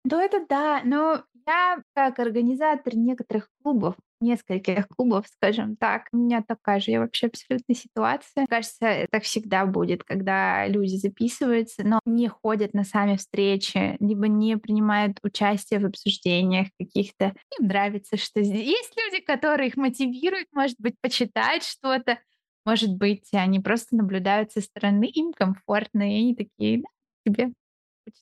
[0.07, 6.41] Да, это да, но я как организатор некоторых клубов, нескольких клубов, скажем так, у меня
[6.47, 8.47] такая же вообще абсолютная ситуация.
[8.47, 14.57] Кажется, так всегда будет, когда люди записываются, но не ходят на сами встречи, либо не
[14.57, 17.33] принимают участие в обсуждениях каких-то.
[17.59, 22.17] Им нравится, что есть люди, которые их мотивируют, может быть, почитать что-то,
[22.65, 26.87] может быть, они просто наблюдают со стороны, им комфортно, и они такие, да,
[27.25, 27.51] тебе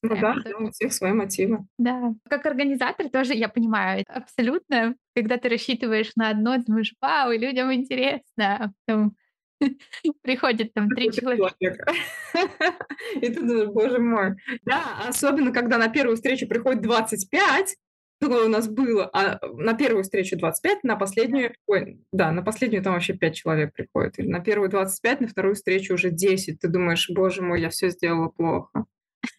[0.02, 1.66] ну да, да, у всех свои мотивы.
[1.78, 2.14] Да.
[2.30, 4.96] Как организатор тоже я понимаю абсолютно.
[5.16, 9.16] когда ты рассчитываешь на одно, думаешь, вау, и людям интересно, а потом
[10.22, 11.92] приходит там три человека.
[13.16, 14.36] И ты думаешь, боже мой.
[14.64, 17.76] Да, особенно, когда на первую встречу приходит 25,
[18.20, 22.84] такое у нас было, а на первую встречу 25, на последнюю, ой, да, на последнюю
[22.84, 24.20] там вообще 5 человек приходит.
[24.20, 26.60] Или на первую 25, на вторую встречу уже 10.
[26.60, 28.86] Ты думаешь, боже мой, я все сделала плохо.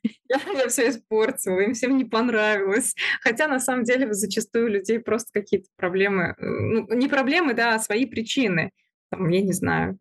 [0.28, 2.94] Я, я все испортила, им всем не понравилось.
[3.20, 7.78] Хотя на самом деле зачастую у людей просто какие-то проблемы, ну, не проблемы, да, а
[7.78, 8.72] свои причины.
[9.10, 9.98] Там, я не знаю,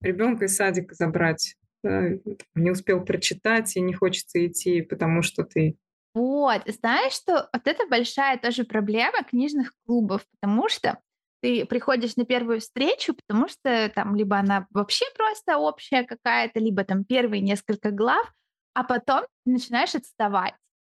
[0.00, 2.10] ребенка из садика забрать, да,
[2.54, 5.76] не успел прочитать и не хочется идти, потому что ты
[6.14, 11.00] вот, знаешь, что вот это большая тоже проблема книжных клубов, потому что
[11.42, 16.84] ты приходишь на первую встречу, потому что там либо она вообще просто общая какая-то, либо
[16.84, 18.32] там первые несколько глав,
[18.74, 20.54] а потом начинаешь отставать.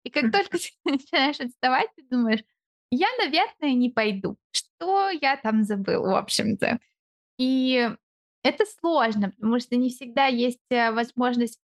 [0.04, 2.44] И как только ты начинаешь отставать, ты думаешь,
[2.90, 4.38] я, наверное, не пойду.
[4.52, 6.78] Что я там забыл, в общем-то.
[7.38, 7.90] И
[8.42, 11.58] это сложно, потому что не всегда есть э, возможность.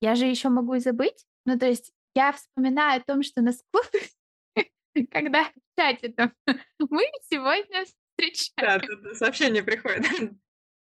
[0.00, 1.24] Я же еще могу и забыть.
[1.46, 4.08] Ну, то есть я вспоминаю о том, что на клубе,
[5.10, 6.34] когда в чате там
[6.78, 8.52] мы сегодня встречаемся.
[8.56, 10.06] Да, да, сообщение приходит.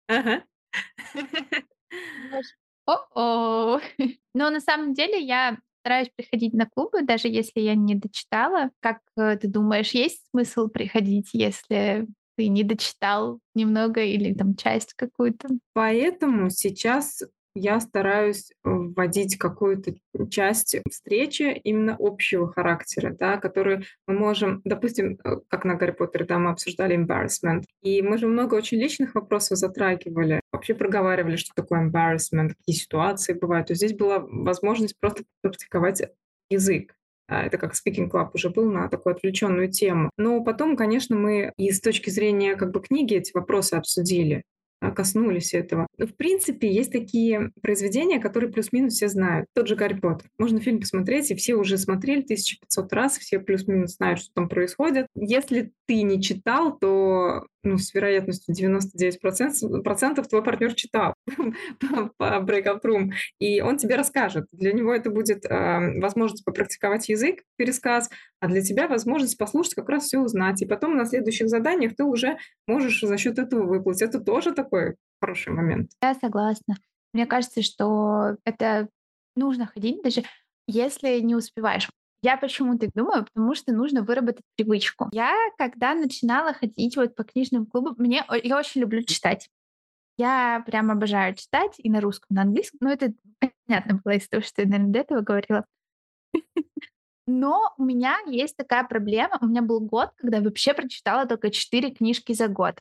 [0.09, 0.45] Ага.
[2.89, 3.81] О-о.
[4.35, 8.71] Но на самом деле я стараюсь приходить на клубы, даже если я не дочитала.
[8.81, 14.95] Как э, ты думаешь, есть смысл приходить, если ты не дочитал немного или там часть
[14.95, 15.49] какую-то?
[15.75, 17.23] Поэтому сейчас
[17.55, 19.95] я стараюсь вводить какую-то
[20.31, 26.25] часть встречи именно общего характера, да, которую мы можем, допустим, э, как на Гарри Поттере,
[26.25, 31.53] да, мы обсуждали embarrassment, и мы же много очень личных вопросов затрагивали, вообще проговаривали, что
[31.55, 33.69] такое embarrassment, какие ситуации бывают.
[33.69, 36.03] То здесь была возможность просто практиковать
[36.51, 36.95] язык.
[37.29, 40.11] Это как Speaking Club уже был на такую отвлеченную тему.
[40.17, 44.45] Но потом, конечно, мы и с точки зрения как бы книги эти вопросы обсудили.
[44.81, 45.89] А, коснулись этого.
[45.97, 49.47] Но, в принципе, есть такие произведения, которые плюс-минус все знают.
[49.53, 50.29] Тот же Гарри Поттер.
[50.39, 55.09] Можно фильм посмотреть, и все уже смотрели 1500 раз, все плюс-минус знают, что там происходит.
[55.17, 61.15] Если ты не читал, то ну, с вероятностью 99% процентов твой партнер читал
[62.17, 64.47] по Breakout Room, и он тебе расскажет.
[64.53, 69.89] Для него это будет э, возможность попрактиковать язык, пересказ, а для тебя возможность послушать, как
[69.89, 70.63] раз все узнать.
[70.63, 74.03] И потом на следующих заданиях ты уже можешь за счет этого выплатить.
[74.03, 75.91] Это тоже такой хороший момент.
[76.03, 76.77] Я согласна.
[77.13, 78.89] Мне кажется, что это
[79.35, 80.23] нужно ходить, даже
[80.67, 81.89] если не успеваешь.
[82.23, 83.25] Я почему так думаю?
[83.25, 85.09] Потому что нужно выработать привычку.
[85.13, 89.49] Я, когда начинала ходить вот по книжным клубам, мне, я очень люблю читать.
[90.17, 92.79] Я прям обожаю читать и на русском, и на английском.
[92.83, 93.13] Ну, это
[93.67, 95.65] понятно было из того, что я, наверное, до этого говорила.
[97.29, 99.39] Но у меня есть такая проблема.
[99.41, 102.81] У меня был год, когда я вообще прочитала только четыре книжки за год.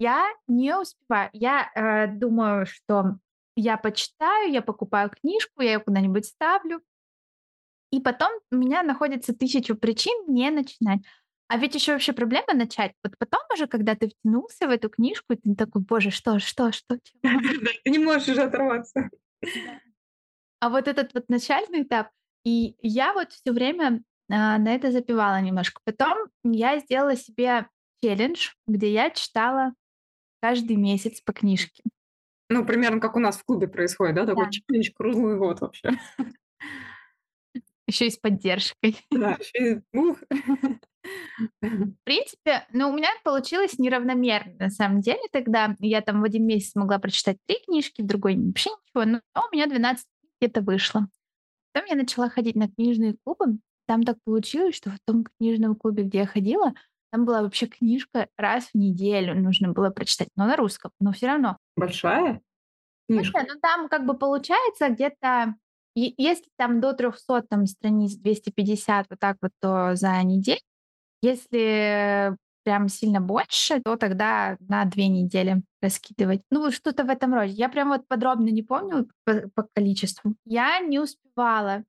[0.00, 1.30] Я не успеваю.
[1.32, 3.18] Я э, думаю, что
[3.54, 6.80] я почитаю, я покупаю книжку, я ее куда-нибудь ставлю,
[7.90, 11.00] и потом у меня находится тысячу причин не начинать.
[11.48, 12.92] А ведь еще вообще проблема начать.
[13.02, 16.98] Вот потом уже, когда ты втянулся в эту книжку, ты такой, боже, что, что, что?
[17.22, 19.08] Ты не можешь уже оторваться.
[20.60, 22.08] А вот этот вот начальный этап,
[22.44, 25.80] и я вот все время а, на это запивала немножко.
[25.84, 27.68] Потом я сделала себе
[28.02, 29.72] челлендж, где я читала
[30.42, 31.82] каждый месяц по книжке.
[32.50, 34.26] Ну, примерно как у нас в клубе происходит, да?
[34.26, 34.50] Такой да.
[34.50, 35.92] челлендж круглый год вообще.
[37.88, 38.98] Еще и с поддержкой.
[39.10, 40.18] Да, и ух.
[41.62, 45.74] В принципе, ну, у меня получилось неравномерно, на самом деле, тогда.
[45.78, 49.54] Я там в один месяц могла прочитать три книжки, в другой вообще ничего, но у
[49.54, 50.04] меня 12
[50.38, 51.08] где-то вышло.
[51.72, 53.58] Потом я начала ходить на книжные клубы.
[53.86, 56.74] Там так получилось, что в том книжном клубе, где я ходила,
[57.10, 61.28] там была вообще книжка раз в неделю нужно было прочитать, но на русском, но все
[61.28, 61.56] равно.
[61.74, 62.42] Большая
[63.08, 63.46] книжка?
[63.48, 65.54] Ну, там как бы получается где-то
[65.94, 70.60] и если там до 300 там, страниц, 250, вот так вот, то за неделю.
[71.22, 76.42] Если прям сильно больше, то тогда на две недели раскидывать.
[76.50, 77.52] Ну, что-то в этом роде.
[77.52, 80.34] Я прям вот подробно не помню по, по количеству.
[80.44, 81.84] Я не успевала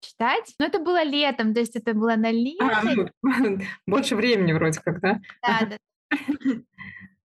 [0.00, 2.64] читать, но это было летом, то есть это было на лето.
[2.64, 2.82] А,
[3.86, 5.20] больше времени вроде как, да?
[5.42, 5.76] Да, да.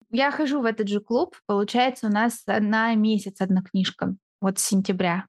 [0.10, 4.64] Я хожу в этот же клуб, получается, у нас на месяц одна книжка, вот с
[4.64, 5.28] сентября.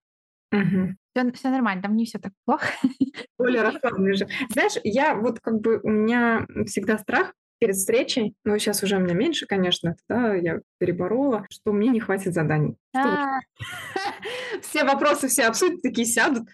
[0.51, 0.97] Мгм.
[1.15, 2.67] Всё всё нормально, там не все так плохо.
[3.39, 4.29] Более расслабленно уже.
[4.51, 9.01] Знаешь, я вот как бы у меня всегда страх перед встречей, но сейчас уже у
[9.01, 12.77] меня меньше, конечно, да, я переборола, что мне не хватит заданий.
[12.95, 13.41] А.
[14.63, 16.49] все вопросы все обсудят, такие сядут.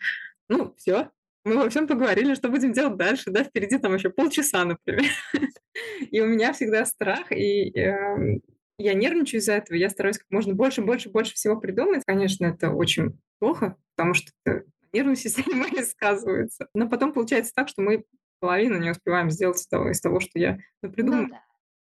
[0.48, 1.10] Ну, все.
[1.44, 5.10] Мы во всем поговорили, что будем делать дальше, да, впереди там еще полчаса, например.
[6.10, 8.38] И у меня всегда страх, и э,
[8.78, 12.02] я нервничаю из-за этого, я стараюсь как можно больше, больше, больше всего придумать.
[12.06, 16.68] Конечно, это очень плохо, потому что это нервной системе сказывается.
[16.74, 18.04] Но потом получается так, что мы
[18.40, 21.22] половину не успеваем сделать из того, из того что я придумала.
[21.22, 21.42] Ну, да.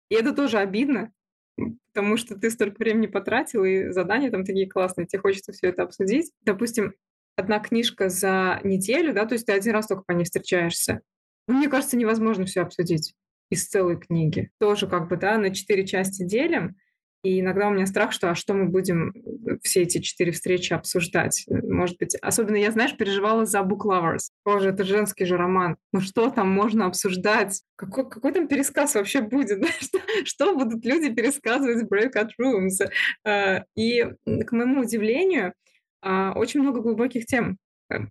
[0.09, 1.11] И это тоже обидно,
[1.93, 5.83] потому что ты столько времени потратил, и задания там такие классные, тебе хочется все это
[5.83, 6.31] обсудить.
[6.41, 6.95] Допустим,
[7.35, 11.01] одна книжка за неделю, да, то есть ты один раз только по ней встречаешься.
[11.47, 13.13] Ну, мне кажется, невозможно все обсудить
[13.49, 14.51] из целой книги.
[14.59, 16.75] Тоже как бы, да, на четыре части делим,
[17.21, 20.71] и иногда у меня страх, что а что мы будем э, все эти четыре встречи
[20.71, 21.45] обсуждать?
[21.49, 24.29] Может быть, особенно я, знаешь, переживала за Book Lovers.
[24.45, 25.75] Боже, это женский же роман.
[25.91, 27.61] Ну что там можно обсуждать?
[27.75, 29.61] Какой, какой там пересказ вообще будет?
[29.81, 32.89] что, что будут люди пересказывать в Breakout Rooms?
[33.25, 35.53] А, и, к моему удивлению,
[36.01, 37.68] а, очень много глубоких тем Э,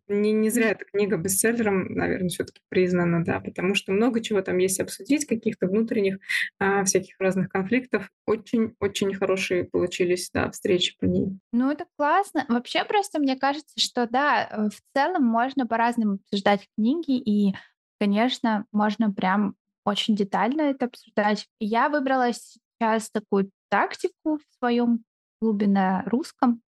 [0.09, 4.59] не, не зря эта книга бестселлером, наверное, все-таки признана, да, потому что много чего там
[4.59, 6.19] есть обсудить, каких-то внутренних
[6.59, 8.11] а, всяких разных конфликтов.
[8.27, 11.39] Очень-очень хорошие получились, да, встречи по ней.
[11.53, 12.45] Ну, это классно.
[12.49, 17.55] Вообще просто мне кажется, что, да, э, в целом можно по-разному обсуждать книги, и,
[18.01, 21.47] конечно, можно прям очень детально это обсуждать.
[21.61, 25.05] Я выбрала сейчас такую тактику в своем
[25.41, 26.63] клубе на русском,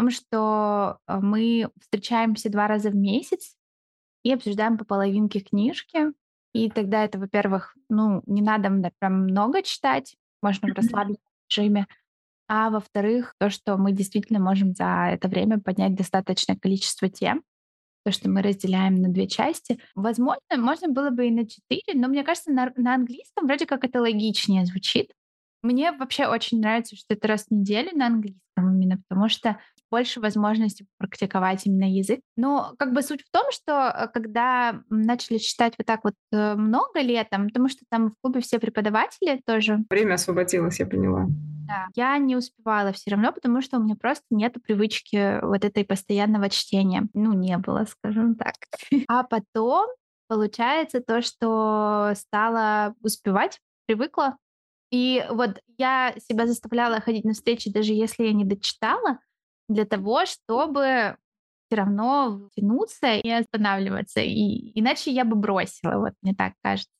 [0.00, 3.54] том, что э, мы встречаемся два раза в месяц
[4.22, 6.12] и обсуждаем по половинке книжки.
[6.54, 11.86] И тогда это, во-первых, ну, не надо прям много читать, можно в расслабленном режиме.
[12.48, 17.44] А во-вторых, то, что мы действительно можем за это время поднять достаточное количество тем,
[18.04, 19.78] то, что мы разделяем на две части.
[19.94, 23.84] Возможно, можно было бы и на четыре, но мне кажется, на, на английском вроде как
[23.84, 25.12] это логичнее звучит.
[25.62, 28.40] Мне вообще очень нравится, что это раз в неделю на английском
[28.74, 29.58] именно, потому что
[29.90, 32.20] больше возможностей практиковать именно язык.
[32.36, 36.54] Но как бы суть в том, что э, когда начали читать вот так вот э,
[36.54, 39.78] много летом, потому что там в клубе все преподаватели тоже.
[39.90, 41.26] Время освободилось, я поняла.
[41.70, 41.86] Да.
[41.94, 46.50] Я не успевала все равно, потому что у меня просто нет привычки вот этой постоянного
[46.50, 47.08] чтения.
[47.14, 48.54] Ну, не было, скажем так.
[49.08, 49.88] А потом
[50.28, 54.36] получается то, что стала успевать, привыкла.
[54.90, 59.20] И вот я себя заставляла ходить на встречи, даже если я не дочитала,
[59.70, 61.16] для того, чтобы
[61.66, 64.20] все равно тянуться и останавливаться.
[64.20, 66.90] И иначе я бы бросила, вот мне так кажется.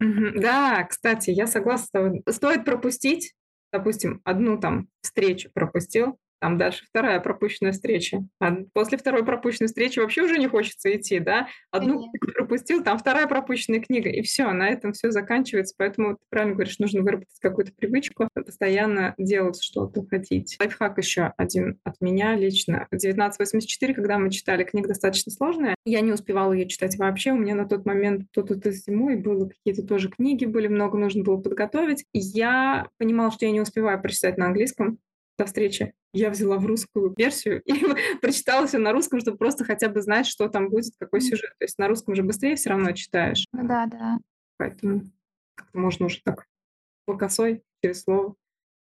[0.00, 2.12] Да, кстати, я согласна.
[2.30, 3.34] Стоит пропустить,
[3.72, 8.24] допустим, одну там встречу пропустил, там дальше вторая пропущенная встреча.
[8.40, 11.48] А после второй пропущенной встречи вообще уже не хочется идти, да?
[11.70, 15.74] Одну книгу пропустил, там вторая пропущенная книга, и все, на этом все заканчивается.
[15.76, 20.56] Поэтому ты правильно говоришь, нужно выработать какую-то привычку, постоянно делать что-то, ходить.
[20.60, 22.86] Лайфхак еще один от меня лично.
[22.86, 27.32] 1984, когда мы читали, книга достаточно сложная, я не успевала ее читать вообще.
[27.32, 31.22] У меня на тот момент тут это зимой было какие-то тоже книги были, много нужно
[31.22, 32.04] было подготовить.
[32.12, 34.98] Я понимала, что я не успеваю прочитать на английском,
[35.38, 35.92] до встречи.
[36.12, 37.72] Я взяла в русскую версию и
[38.20, 41.50] прочитала все на русском, чтобы просто хотя бы знать, что там будет, какой сюжет.
[41.58, 43.46] То есть на русском же быстрее все равно читаешь.
[43.52, 44.18] Ну да, да.
[44.56, 45.02] Поэтому
[45.54, 46.46] как-то можно уже так
[47.04, 48.34] по косой, через слово.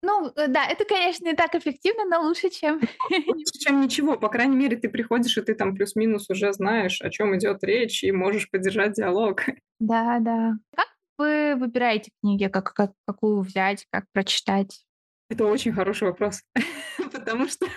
[0.02, 2.80] Ну, э, да, это, конечно, не так эффективно, но лучше, чем...
[3.28, 4.18] Лучше, чем ничего.
[4.18, 8.04] По крайней мере, ты приходишь, и ты там плюс-минус уже знаешь, о чем идет речь,
[8.04, 9.44] и можешь поддержать диалог.
[9.82, 10.56] Да, да.
[10.76, 14.84] Как вы выбираете книги, как, как, какую взять, как прочитать?
[15.30, 16.42] Это очень хороший вопрос,
[17.14, 17.68] потому что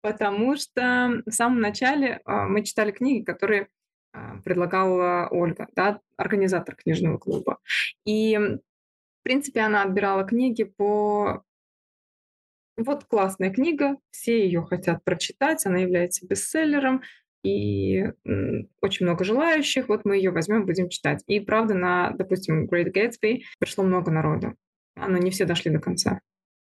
[0.00, 3.68] потому что в самом начале а, мы читали книги, которые
[4.12, 7.58] а, предлагала Ольга, да, организатор книжного клуба.
[8.04, 11.42] И, в принципе, она отбирала книги по
[12.76, 17.02] вот классная книга, все ее хотят прочитать, она является бестселлером,
[17.44, 18.04] и
[18.80, 21.24] очень много желающих, вот мы ее возьмем, будем читать.
[21.26, 24.56] И правда, на, допустим, Great Gatsby пришло много народу
[24.96, 26.20] но не все дошли до конца.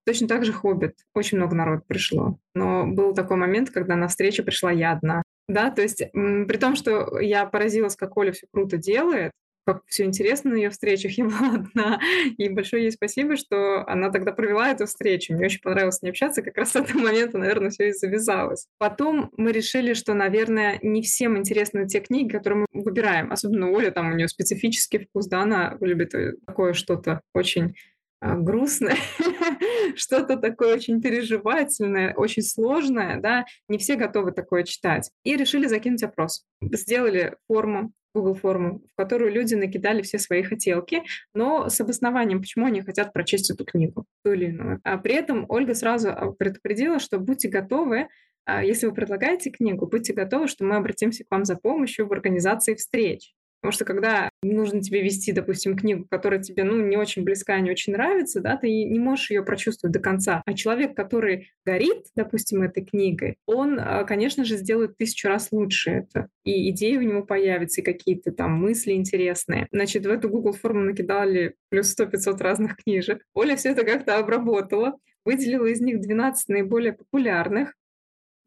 [0.05, 0.95] Точно так же «Хоббит».
[1.13, 2.39] Очень много народ пришло.
[2.55, 5.21] Но был такой момент, когда на встречу пришла я одна.
[5.49, 9.31] Да, то есть при том, что я поразилась, как Оля все круто делает,
[9.67, 11.99] как все интересно на ее встречах, я была одна.
[12.37, 15.33] И большое ей спасибо, что она тогда провела эту встречу.
[15.33, 18.67] Мне очень понравилось с ней общаться, как раз с этого момента, наверное, все и завязалось.
[18.77, 23.31] Потом мы решили, что, наверное, не всем интересны те книги, которые мы выбираем.
[23.31, 27.73] Особенно Оля, там у нее специфический вкус, да, она любит э, такое что-то очень а,
[28.21, 28.97] грустное,
[29.95, 35.11] что-то такое очень переживательное, очень сложное, да, не все готовы такое читать.
[35.23, 36.45] И решили закинуть опрос.
[36.61, 41.03] Сделали форму, Google форму, в которую люди накидали все свои хотелки,
[41.33, 44.79] но с обоснованием, почему они хотят прочесть эту книгу, ту или иную.
[44.83, 48.07] А при этом Ольга сразу а, предупредила, что будьте готовы
[48.49, 52.13] а, если вы предлагаете книгу, будьте готовы, что мы обратимся к вам за помощью в
[52.13, 53.33] организации встреч.
[53.67, 57.69] Потому что когда нужно тебе вести, допустим, книгу, которая тебе, ну, не очень близка, не
[57.69, 60.41] очень нравится, да, ты не можешь ее прочувствовать до конца.
[60.45, 65.89] А человек, который горит, допустим, этой книгой, он, а, конечно же, сделает тысячу раз лучше
[65.91, 66.29] это.
[66.45, 69.67] И идеи у него появятся, и какие-то там мысли интересные.
[69.73, 73.21] Значит, в эту Google форму накидали плюс 100-500 разных книжек.
[73.33, 74.93] Оля все это как-то обработала,
[75.25, 77.73] выделила из них 12 наиболее популярных,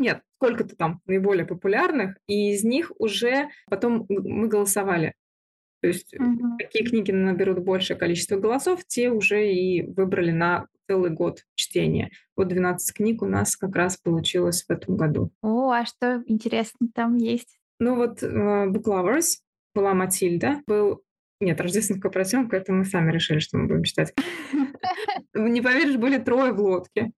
[0.00, 5.12] нет, сколько-то там наиболее популярных, и из них уже потом мы голосовали.
[5.82, 6.56] То есть угу.
[6.58, 12.10] какие книги наберут большее количество голосов, те уже и выбрали на целый год чтения.
[12.36, 15.30] Вот 12 книг у нас как раз получилось в этом году.
[15.42, 17.58] О, а что интересно там есть?
[17.78, 19.40] Ну вот uh, Book Lovers
[19.74, 21.02] была Матильда, был
[21.42, 24.14] нет, рождественская поросенка, это мы сами решили, что мы будем читать.
[25.34, 27.12] Не поверишь, были трое в лодке.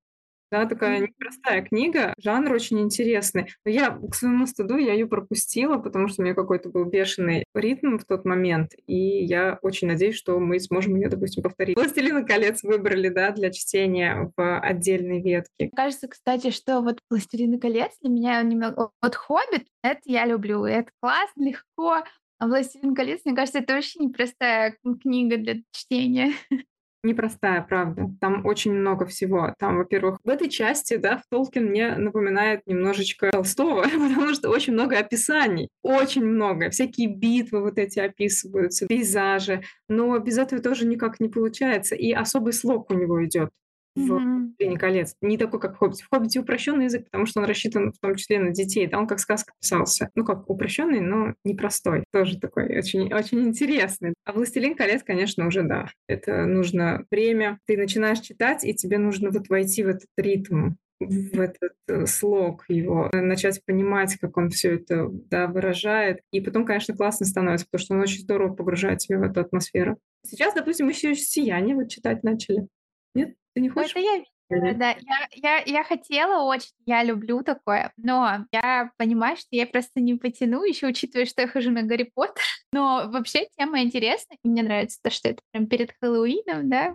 [0.53, 3.47] Да, такая непростая книга, жанр очень интересный.
[3.65, 7.47] Но я, к своему стыду, я ее пропустила, потому что у меня какой-то был бешеный
[7.55, 11.75] ритм в тот момент, и я очень надеюсь, что мы сможем ее, допустим, повторить.
[11.75, 15.71] «Властелина колец» выбрали, да, для чтения в отдельной ветке.
[15.75, 18.91] Кажется, кстати, что вот «Властелина колец» для меня немного...
[19.01, 22.05] Вот «Хоббит»— это я люблю, это классно, легко,
[22.39, 26.33] а «Властелин колец», мне кажется, это вообще непростая книга для чтения.
[27.05, 28.11] Непростая, правда.
[28.21, 29.55] Там очень много всего.
[29.59, 34.73] Там, во-первых, в этой части, да, в Толкин мне напоминает немножечко Толстого, потому что очень
[34.73, 35.69] много описаний.
[35.83, 36.71] Очень много.
[36.71, 39.63] Всякие битвы вот эти описываются, пейзажи.
[39.89, 41.97] Но без этого тоже никак не получается.
[41.97, 43.51] И особый слог у него идет
[43.95, 45.15] в «Властелине колец».
[45.21, 46.05] Не такой, как в «Хоббите».
[46.05, 48.87] В «Хоббите» упрощенный язык, потому что он рассчитан в том числе на детей.
[48.87, 50.11] Там он как сказка писался.
[50.15, 52.05] Ну, как упрощенный, но непростой.
[52.13, 54.15] Тоже такой очень, очень интересный.
[54.25, 55.89] А «Властелин колец», конечно, уже да.
[56.09, 57.59] Это нужно время.
[57.67, 60.73] Ты начинаешь читать, и тебе нужно вот войти в этот ритм
[61.07, 66.21] в этот э, слог его, начать понимать, как он все это да, выражает.
[66.31, 69.99] И потом, конечно, классно становится, потому что он очень здорово погружает тебя в эту атмосферу.
[70.25, 72.67] Сейчас, допустим, мы еще «Сияние» вот читать начали.
[73.15, 73.35] Нет?
[73.55, 73.91] Ты не хочешь?
[73.91, 74.91] это я видела, да.
[74.91, 80.15] Я, я, я хотела очень, я люблю такое, но я понимаю, что я просто не
[80.15, 82.45] потяну, еще учитывая, что я хожу на Гарри Поттер.
[82.73, 86.95] Но вообще тема интересная, мне нравится то, что это прям перед Хэллоуином, да,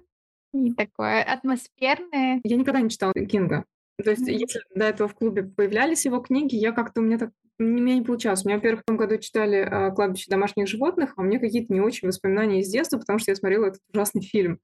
[0.53, 2.41] и такое атмосферное.
[2.43, 3.65] Я никогда не читала Кинга.
[4.03, 4.33] То есть, mm-hmm.
[4.33, 7.95] если до этого в клубе появлялись его книги, я как-то у меня так у меня
[7.95, 8.45] не получалось.
[8.45, 11.73] У меня, во-первых, в том году читали э, «Кладбище домашних животных», а у меня какие-то
[11.73, 14.59] не очень воспоминания из детства, потому что я смотрела этот ужасный фильм.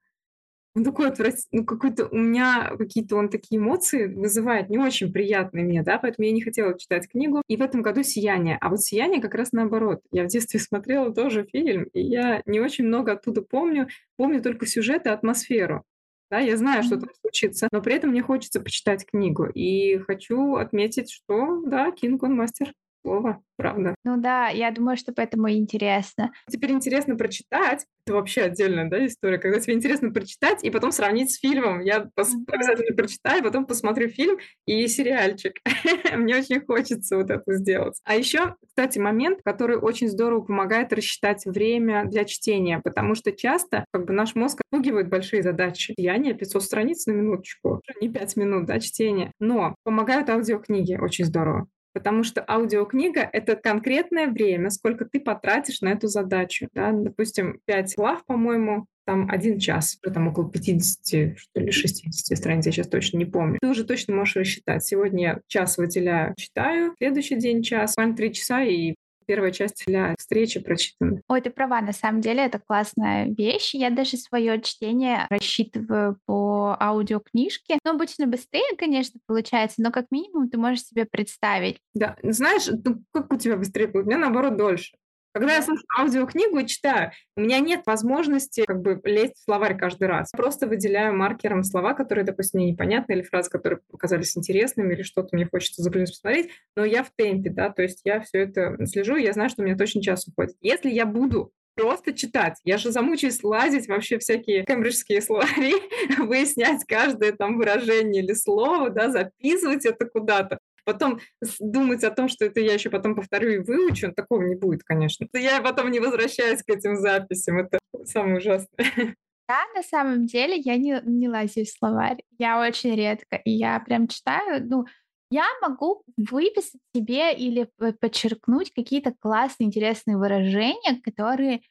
[0.75, 5.63] Он такой отвратительный, ну какой-то у меня какие-то он такие эмоции вызывает не очень приятные
[5.63, 7.43] мне, да, поэтому я не хотела читать книгу.
[7.47, 8.57] И в этом году «Сияние».
[8.59, 10.01] А вот «Сияние» как раз наоборот.
[10.11, 13.87] Я в детстве смотрела тоже фильм, и я не очень много оттуда помню.
[14.17, 15.83] Помню только сюжет и атмосферу.
[16.31, 19.45] Да, я знаю, что там случится, но при этом мне хочется почитать книгу.
[19.45, 22.73] И хочу отметить, что, да, Кинг, он мастер
[23.03, 23.95] слова, правда.
[24.03, 26.31] Ну да, я думаю, что поэтому интересно.
[26.49, 27.85] Теперь интересно прочитать.
[28.05, 31.79] Это вообще отдельная да, история, когда тебе интересно прочитать и потом сравнить с фильмом.
[31.81, 35.53] Я пос- обязательно прочитаю, потом посмотрю фильм и сериальчик.
[36.15, 37.99] Мне очень хочется вот это сделать.
[38.03, 43.85] А еще, кстати, момент, который очень здорово помогает рассчитать время для чтения, потому что часто
[43.91, 45.93] как бы наш мозг отпугивает большие задачи.
[45.97, 49.31] Я не 500 страниц на минуточку, не 5 минут да, чтения.
[49.39, 51.67] Но помогают аудиокниги очень здорово.
[51.93, 56.67] Потому что аудиокнига— это конкретное время, сколько ты потратишь на эту задачу.
[56.73, 56.91] Да?
[56.91, 62.71] Допустим, 5 глав, по-моему, там один час, там около 50, что ли, 60 страниц, я
[62.71, 63.59] сейчас точно не помню.
[63.61, 64.83] Ты уже точно можешь рассчитать.
[64.83, 70.15] Сегодня я час выделяю, читаю, следующий день час, буквально 3 часа, и первая часть для
[70.17, 71.21] встречи прочитана.
[71.27, 73.73] Ой, ты права, на самом деле это классная вещь.
[73.73, 77.77] Я даже свое чтение рассчитываю по аудиокнижке.
[77.83, 81.77] Ну, обычно быстрее, конечно, получается, но как минимум ты можешь себе представить.
[81.93, 83.89] Да, знаешь, ну, как у тебя быстрее?
[83.93, 84.93] У меня наоборот дольше.
[85.33, 89.75] Когда я слушаю аудиокнигу и читаю, у меня нет возможности как бы лезть в словарь
[89.75, 90.31] каждый раз.
[90.31, 95.29] Просто выделяю маркером слова, которые, допустим, мне непонятны, или фразы, которые показались интересными, или что-то
[95.35, 99.15] мне хочется заглянуть посмотреть, но я в темпе, да, то есть я все это слежу,
[99.15, 100.55] я знаю, что у меня точно час уходит.
[100.61, 102.59] Если я буду просто читать.
[102.63, 105.73] Я же замучаюсь лазить вообще всякие кембриджские словари,
[106.19, 111.19] выяснять каждое там выражение или слово, да, записывать это куда-то потом
[111.59, 115.27] думать о том, что это я еще потом повторю и выучу, такого не будет, конечно.
[115.33, 119.15] Я потом не возвращаюсь к этим записям, это самое ужасное.
[119.47, 122.23] Да, на самом деле я не, не лазю в словарь.
[122.39, 123.35] Я очень редко.
[123.35, 124.85] И я прям читаю, ну,
[125.29, 127.69] я могу выписать себе или
[127.99, 131.61] подчеркнуть какие-то классные, интересные выражения, которые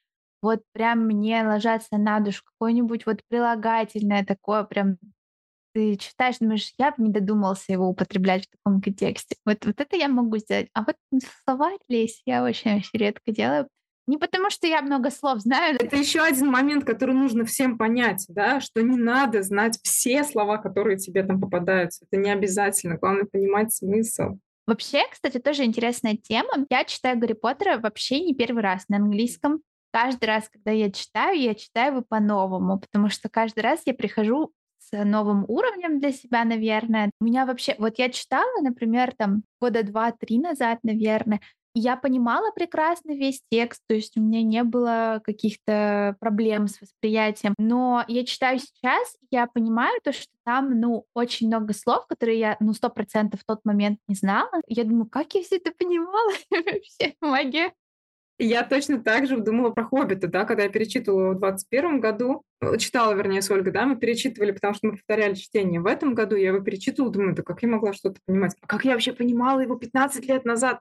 [0.43, 2.43] вот прям мне ложатся на душу.
[2.45, 4.97] Какое-нибудь вот прилагательное такое прям
[5.73, 9.37] ты читаешь, думаешь, я бы не додумался его употреблять в таком контексте.
[9.45, 10.69] Вот, вот это я могу сделать.
[10.75, 10.97] А вот
[11.45, 13.69] словарь лезть я очень, очень редко делаю.
[14.07, 15.77] Не потому, что я много слов знаю.
[15.81, 20.59] Это еще один момент, который нужно всем понять, да, что не надо знать все слова,
[20.59, 22.05] которые тебе там попадаются.
[22.11, 22.97] Это не обязательно.
[22.97, 24.39] Главное понимать смысл.
[24.67, 26.67] Вообще, кстати, тоже интересная тема.
[26.69, 29.61] Я читаю Гарри Поттера вообще не первый раз на английском.
[29.93, 34.53] Каждый раз, когда я читаю, я читаю его по-новому, потому что каждый раз я прихожу
[34.93, 37.11] новым уровнем для себя, наверное.
[37.21, 37.75] У меня вообще...
[37.79, 41.41] Вот я читала, например, там года два-три назад, наверное,
[41.75, 47.55] я понимала прекрасно весь текст, то есть у меня не было каких-то проблем с восприятием.
[47.59, 52.57] Но я читаю сейчас, я понимаю то, что там, ну, очень много слов, которые я,
[52.61, 54.51] ну, сто процентов в тот момент не знала.
[54.67, 56.33] Я думаю, как я все это понимала?
[56.51, 57.73] Вообще магия.
[58.43, 62.77] Я точно так же думала про «Хоббита», да, когда я перечитывала в 21 году, э,
[62.79, 65.81] читала, вернее, с Ольгой, да, мы перечитывали, потому что мы повторяли чтение.
[65.81, 68.57] В этом году я его перечитывала, думаю, да как я могла что-то понимать?
[68.61, 70.81] А как я вообще понимала его 15 лет назад?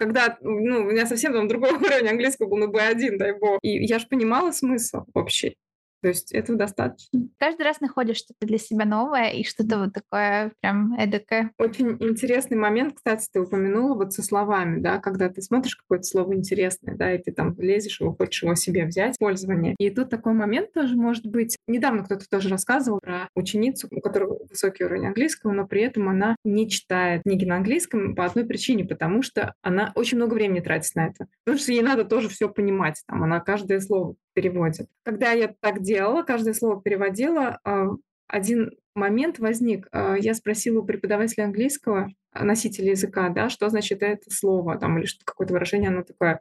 [0.00, 3.58] когда, ну, у меня совсем там другой уровень английского был, ну, B1, дай бог.
[3.60, 5.56] И я же понимала смысл общий.
[6.02, 7.28] То есть этого достаточно.
[7.38, 11.52] Каждый раз находишь что-то для себя новое и что-то вот такое прям эдакое.
[11.58, 16.34] Очень интересный момент, кстати, ты упомянула вот со словами, да, когда ты смотришь какое-то слово
[16.34, 19.74] интересное, да, и ты там лезешь его, хочешь его себе взять, пользование.
[19.78, 21.56] И тут такой момент тоже может быть.
[21.66, 26.36] Недавно кто-то тоже рассказывал про ученицу, у которой высокий уровень английского, но при этом она
[26.44, 30.94] не читает книги на английском по одной причине, потому что она очень много времени тратит
[30.94, 31.26] на это.
[31.44, 33.02] Потому что ей надо тоже все понимать.
[33.06, 34.88] Там она каждое слово переводит.
[35.02, 37.90] Когда я так делала, каждое слово переводила, а,
[38.26, 39.86] один момент возник.
[39.92, 44.98] А, я спросила у преподавателя английского, а, носителя языка, да, что значит это слово, там,
[44.98, 46.40] или что какое-то выражение, оно такое.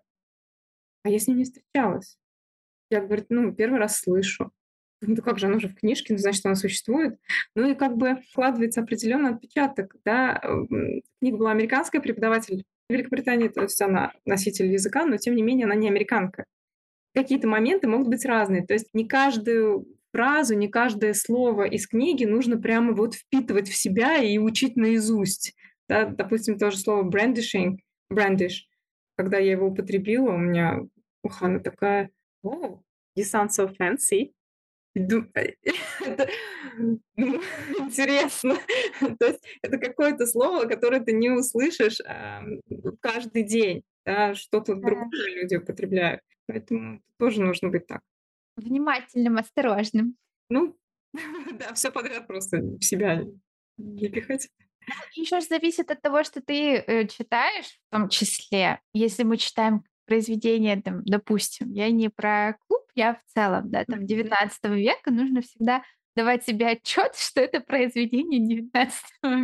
[1.04, 2.18] А я с ним не встречалась.
[2.90, 4.52] Я, говорю, ну, первый раз слышу.
[5.02, 7.18] Ну, как же, оно же в книжке, ну, значит, оно существует.
[7.56, 10.42] Ну, и как бы вкладывается определенный отпечаток, да.
[11.20, 15.76] Книга была американская, преподаватель Великобритании, то есть она носитель языка, но, тем не менее, она
[15.76, 16.46] не американка
[17.14, 18.66] какие-то моменты могут быть разные.
[18.66, 23.76] То есть не каждую фразу, не каждое слово из книги нужно прямо вот впитывать в
[23.76, 25.56] себя и учить наизусть.
[25.88, 27.78] Да, допустим, то же слово brandishing,
[28.12, 28.66] brandish.
[29.16, 30.82] Когда я его употребила, у меня
[31.24, 32.12] Ухана такая,
[32.46, 32.80] oh,
[33.18, 34.34] you sound so fancy.
[34.96, 36.30] Это,
[36.78, 37.00] ну,
[37.80, 38.56] интересно.
[39.20, 42.42] То есть это какое-то слово, которое ты не услышишь э,
[43.00, 43.84] каждый день.
[44.06, 46.22] Да, что-то другое люди употребляют.
[46.50, 48.02] Поэтому тоже нужно быть так.
[48.56, 50.16] Внимательным, осторожным.
[50.50, 50.76] Ну,
[51.14, 53.24] да, все подряд просто в себя
[53.78, 54.50] не пихать.
[54.88, 58.80] Ну, Еще же зависит от того, что ты э, читаешь, в том числе.
[58.94, 64.08] Если мы читаем произведение, там, допустим, я не про клуб, я в целом, да, там,
[64.08, 65.84] 19 века, нужно всегда
[66.16, 69.04] давать себе отчет, что это произведение 19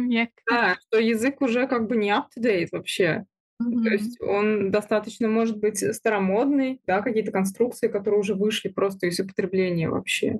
[0.10, 0.32] века.
[0.50, 3.28] Да, что язык уже как бы не up-to-date вообще.
[3.60, 3.84] Мгм.
[3.84, 9.20] То есть он достаточно может быть старомодный, да, какие-то конструкции, которые уже вышли просто из
[9.20, 10.40] употребления вообще.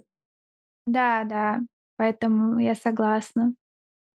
[0.86, 1.62] Да, да,
[1.98, 3.56] поэтому я согласна.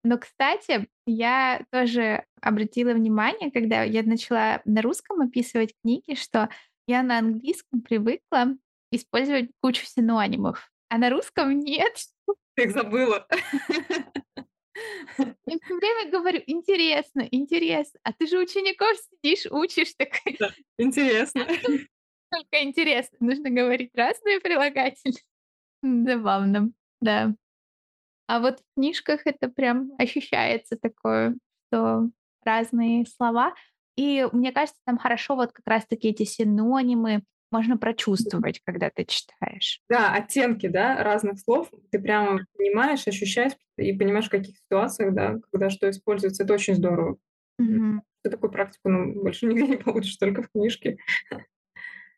[0.04, 6.50] Но, кстати, я тоже обратила внимание, когда я начала на русском описывать книги, что
[6.88, 8.56] я на английском привыкла
[8.91, 11.93] использовать кучу синонимов, а на русском нет.
[12.56, 13.28] Ты их забыла.
[15.18, 18.00] Я все время говорю: "Интересно, интересно".
[18.04, 20.10] А ты же учеников сидишь, учишь, так
[20.40, 21.46] Да, интересно.
[22.32, 23.18] только интересно.
[23.20, 25.24] Нужно говорить разные прилагательные.
[25.82, 26.72] Забавно,
[27.02, 27.34] да.
[28.28, 31.36] А вот в книжках это прям ощущается такое,
[31.68, 32.10] что
[32.44, 33.56] разные слова.
[33.96, 39.06] И мне кажется, там хорошо вот как раз таки эти синонимы можно прочувствовать, когда ты
[39.06, 39.82] читаешь.
[39.89, 41.72] Да, оттенки, да, разных слов.
[41.91, 46.43] Ты прямо понимаешь, ощущаешь и понимаешь, в каких ситуациях, да, когда что используется.
[46.43, 47.18] Это очень здорово.
[47.58, 48.04] Мгм.
[48.24, 50.97] Ты такую практику, ну, больше нигде не получишь, только в книжке.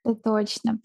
[0.04, 0.80] Это точно.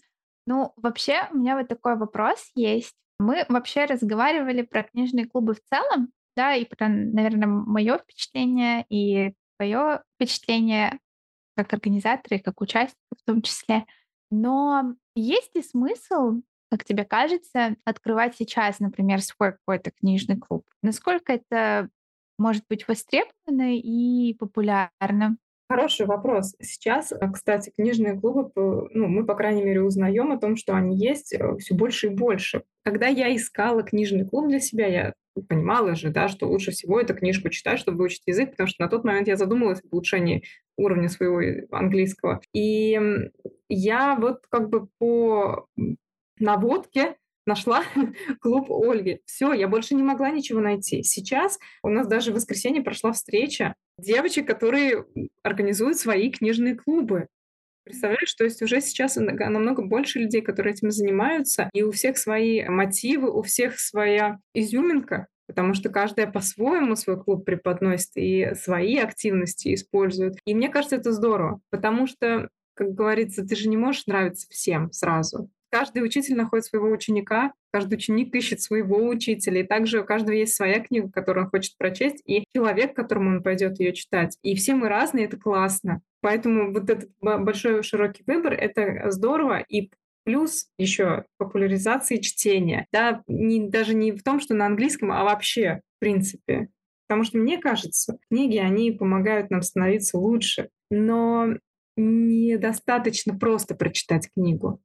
[0.45, 2.95] Ну, вообще, у меня вот такой вопрос есть.
[3.19, 9.33] Мы вообще разговаривали про книжные клубы в целом, да, и про, наверное, мое впечатление и
[9.57, 10.99] твое впечатление
[11.55, 13.85] как организатора и как участника в том числе.
[14.31, 20.65] Но есть ли смысл, как тебе кажется, открывать сейчас, например, свой какой-то книжный клуб?
[20.83, 21.89] Насколько это
[22.37, 25.37] может быть востребовано и популярно?
[25.69, 26.55] Хороший вопрос.
[26.61, 28.51] Сейчас, э, кстати, книжные клубы,
[28.93, 32.63] ну, мы, по крайней мере, узнаем о том, что они есть все больше и больше.
[32.83, 37.13] Когда я искала книжный клуб для себя, я понимала же, да, что лучше всего эту
[37.13, 40.43] книжку читать, чтобы выучить язык, потому что на тот момент я задумалась об улучшении
[40.77, 42.41] уровня своего э, английского.
[42.53, 42.99] И
[43.69, 45.67] я вот как бы по
[46.39, 47.83] наводке нашла
[48.41, 49.21] клуб Ольги.
[49.25, 51.03] Все, я больше не могла ничего найти.
[51.03, 55.05] Сейчас у нас даже в воскресенье прошла встреча девочек, которые
[55.43, 57.27] организуют свои книжные клубы.
[57.83, 62.63] Представляешь, то есть уже сейчас намного больше людей, которые этим занимаются, и у всех свои
[62.67, 69.73] мотивы, у всех своя изюминка, потому что каждая по-своему свой клуб преподносит и свои активности
[69.73, 70.35] использует.
[70.45, 74.91] И мне кажется, это здорово, потому что, как говорится, ты же не можешь нравиться всем
[74.91, 75.49] сразу.
[75.77, 80.55] Каждый учитель находит своего ученика, каждый ученик ищет своего учителя, и также у каждого есть
[80.55, 84.39] своя книга, которую он хочет прочесть, и человек, которому он пойдет ее читать.
[84.41, 86.01] И все мы разные, это классно.
[86.21, 89.91] Поэтому вот этот большой широкий выбор— это здорово, и
[90.23, 92.87] плюс еще популяризации чтения.
[92.91, 96.69] Да, не, даже не в том, что на английском, а вообще, в принципе.
[97.07, 100.69] Потому что мне кажется, книги, они помогают нам становиться лучше.
[100.89, 101.49] Но
[101.95, 104.81] недостаточно просто прочитать книгу.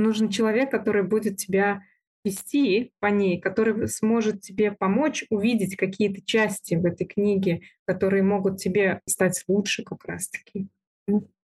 [0.00, 1.82] Нужен человек, который будет тебя
[2.24, 8.58] вести по ней, который сможет тебе помочь увидеть какие-то части в этой книге, которые могут
[8.58, 10.68] тебе стать лучше как раз-таки.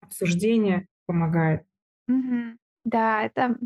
[0.02, 1.64] Обсуждение помогает.
[2.08, 2.58] Мгм.
[2.84, 3.58] Да, это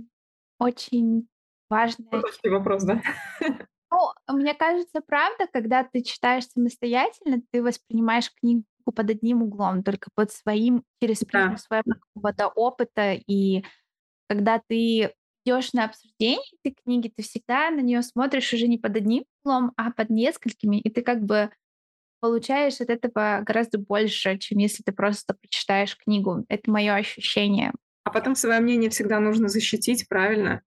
[0.59, 1.27] очень
[1.69, 3.01] важная Хороший вопрос, да?
[3.91, 10.09] Ну, мне кажется, правда, когда ты читаешь самостоятельно, ты воспринимаешь книгу под одним углом, только
[10.13, 11.57] под своим, через призму Да.
[11.57, 13.13] своего опыта.
[13.27, 13.63] И
[14.27, 15.13] когда ты
[15.45, 19.71] идешь на обсуждение этой книги, ты всегда на нее смотришь уже не под одним углом,
[19.77, 21.49] а под несколькими, и ты как бы
[22.19, 26.45] получаешь от этого гораздо больше, чем если ты просто прочитаешь книгу.
[26.49, 27.73] Это мое ощущение.
[28.03, 30.61] А потом свое мнение всегда нужно защитить, правильно?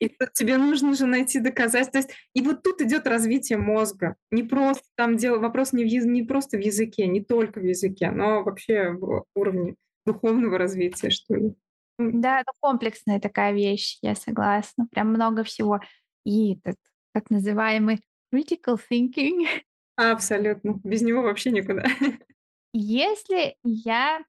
[0.00, 1.92] И тебе нужно же найти доказательства.
[1.92, 4.16] То есть, и вот тут идет развитие мозга.
[4.30, 8.10] Не просто там дело, вопрос не, в, не просто в языке, не только в языке,
[8.10, 11.54] но вообще в уровне духовного развития, что ли.
[11.98, 14.86] Да, это комплексная такая вещь, я согласна.
[14.90, 15.80] Прям много всего.
[16.24, 16.78] И этот
[17.12, 18.00] так называемый
[18.32, 19.46] critical thinking.
[19.96, 20.80] Абсолютно.
[20.82, 21.84] Без него вообще никуда.
[22.72, 24.24] Если я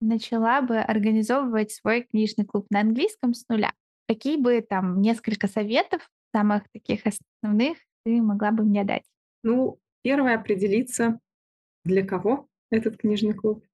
[0.00, 3.72] начала бы организовывать свой книжный клуб на английском с нуля,
[4.08, 9.04] какие бы там несколько советов, самых таких основных, ты могла бы мне дать?
[9.42, 11.18] Ну, первое определиться,
[11.84, 13.64] для кого этот книжный клуб,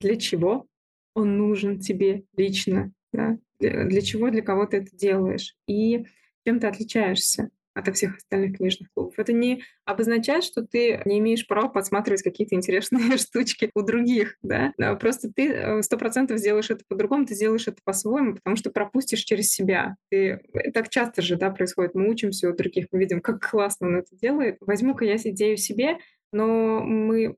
[0.00, 0.66] для чего
[1.14, 3.38] он нужен тебе лично, да?
[3.58, 6.06] для, чего, для кого ты это делаешь и
[6.44, 9.18] чем ты отличаешься ото всех остальных книжных клубов.
[9.18, 14.72] Это не обозначает, что ты не имеешь права подсматривать какие-то интересные штучки у других, да?
[14.78, 18.70] Да, Просто ты э, сто процентов сделаешь это по-другому, ты сделаешь это по-своему, потому что
[18.70, 19.96] пропустишь через себя.
[20.08, 20.40] Ты...
[20.52, 21.94] э, Так часто же, да, происходит.
[21.94, 24.58] Мы учимся у других, мы видим, как классно он это делает.
[24.60, 25.98] Возьму-ка я идею себе,
[26.32, 27.36] но мы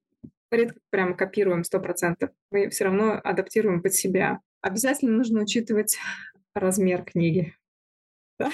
[0.56, 2.30] редко прямо копируем сто процентов.
[2.50, 4.40] Мы все равно адаптируем под себя.
[4.60, 5.98] Обязательно нужно учитывать
[6.54, 7.54] размер книги.
[8.38, 8.50] То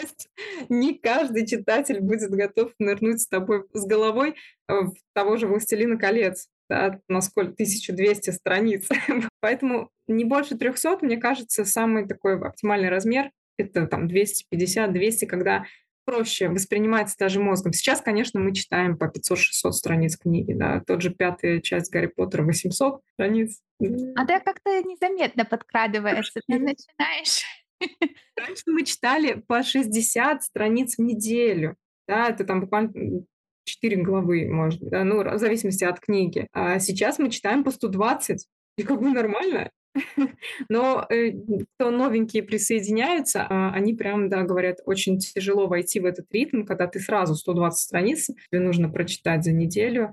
[0.00, 0.28] есть
[0.68, 4.34] не каждый читатель будет готов нырнуть с тобой с головой
[4.68, 7.52] э, в того же «Властелина колец», да, на сколько?
[7.52, 8.88] 1200 страниц.
[9.40, 13.30] Поэтому не больше 300, мне кажется, самый такой оптимальный размер.
[13.58, 15.66] Это там 250-200, когда
[16.04, 17.72] проще воспринимается даже мозгом.
[17.72, 22.42] Сейчас, конечно, мы читаем по 500-600 страниц книги, да, тот же пятая часть Гарри Поттера
[22.42, 23.60] 800 страниц.
[23.80, 26.40] А ты как-то незаметно подкрадывается.
[26.46, 27.44] Ты начинаешь
[28.36, 31.76] Раньше мы читали по 60 страниц в неделю.
[32.06, 32.92] Да, это там буквально
[33.64, 36.48] 4 главы, может быть, да, ну, в зависимости от книги.
[36.52, 38.46] А сейчас мы читаем по 120,
[38.76, 39.70] и как бы нормально.
[40.68, 41.32] Но э,
[41.74, 46.86] кто новенькие присоединяются, а, они прям, да, говорят, очень тяжело войти в этот ритм, когда
[46.86, 50.12] ты сразу 120 страниц тебе нужно прочитать за неделю.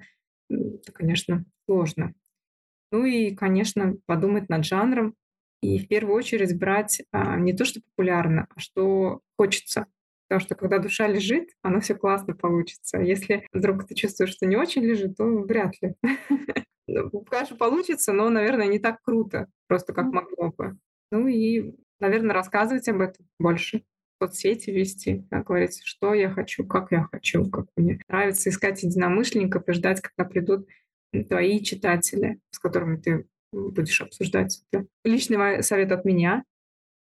[0.50, 2.14] Это, конечно, сложно.
[2.92, 5.16] Ну и, конечно, подумать над жанром,
[5.62, 9.86] и в первую очередь брать а, не то, что популярно, а что хочется.
[10.28, 13.00] Потому что когда душа лежит, оно все классно получится.
[13.00, 15.96] Если вдруг ты чувствуешь, что не очень лежит, то вряд ли.
[17.30, 20.78] Конечно, получится, но, наверное, не так круто, просто как могло бы.
[21.12, 23.84] Ну и, наверное, рассказывать об этом больше.
[24.22, 29.68] Соцсети вести, как говорится, что я хочу, как я хочу, как мне нравится, искать единомышленников
[29.68, 30.68] и ждать, когда придут
[31.30, 34.86] твои читатели, с которыми ты будешь обсуждать это.
[35.04, 36.44] Личный совет от меня.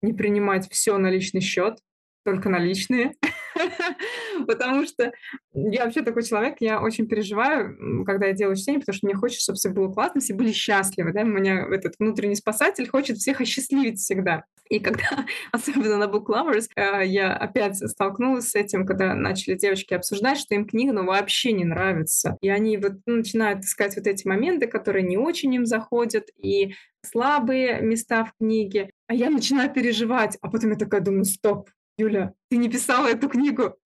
[0.03, 1.79] Не принимать все на личный счет,
[2.25, 3.15] только наличные.
[4.47, 5.13] Потому что
[5.55, 9.43] я вообще такой человек, я очень переживаю, когда я делаю чтение, потому что мне хочется,
[9.43, 11.13] чтобы все было классно, все были счастливы.
[11.13, 11.23] Да?
[11.23, 14.45] У меня этот внутренний спасатель хочет всех осчастливить всегда.
[14.69, 19.95] И когда, особенно на Book Lovers, э, я опять столкнулась с этим, когда начали девочки
[19.95, 22.37] обсуждать, что им книга ну, вообще не нравится.
[22.41, 27.81] И они вот начинают искать вот эти моменты, которые не очень им заходят, и слабые
[27.81, 28.91] места в книге.
[29.07, 33.29] А я начинаю переживать, а потом я такая думаю, стоп, Юля, ты не писала эту
[33.29, 33.77] книгу,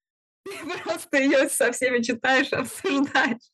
[0.45, 3.51] ты просто ее со всеми читаешь, обсуждаешь.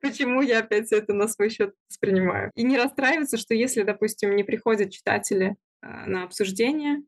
[0.00, 2.50] Почему я опять это на свой счет воспринимаю?
[2.54, 7.02] И не расстраиваться, что если, допустим, не приходят читатели а, на обсуждение,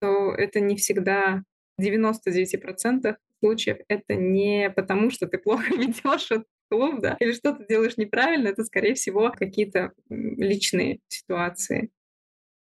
[0.00, 1.42] то это не всегда
[1.78, 7.52] в 99% случаев это не потому, что ты плохо ведешь этот клуб, да, или что
[7.54, 11.90] ты делаешь неправильно, это, скорее всего, какие-то личные ситуации.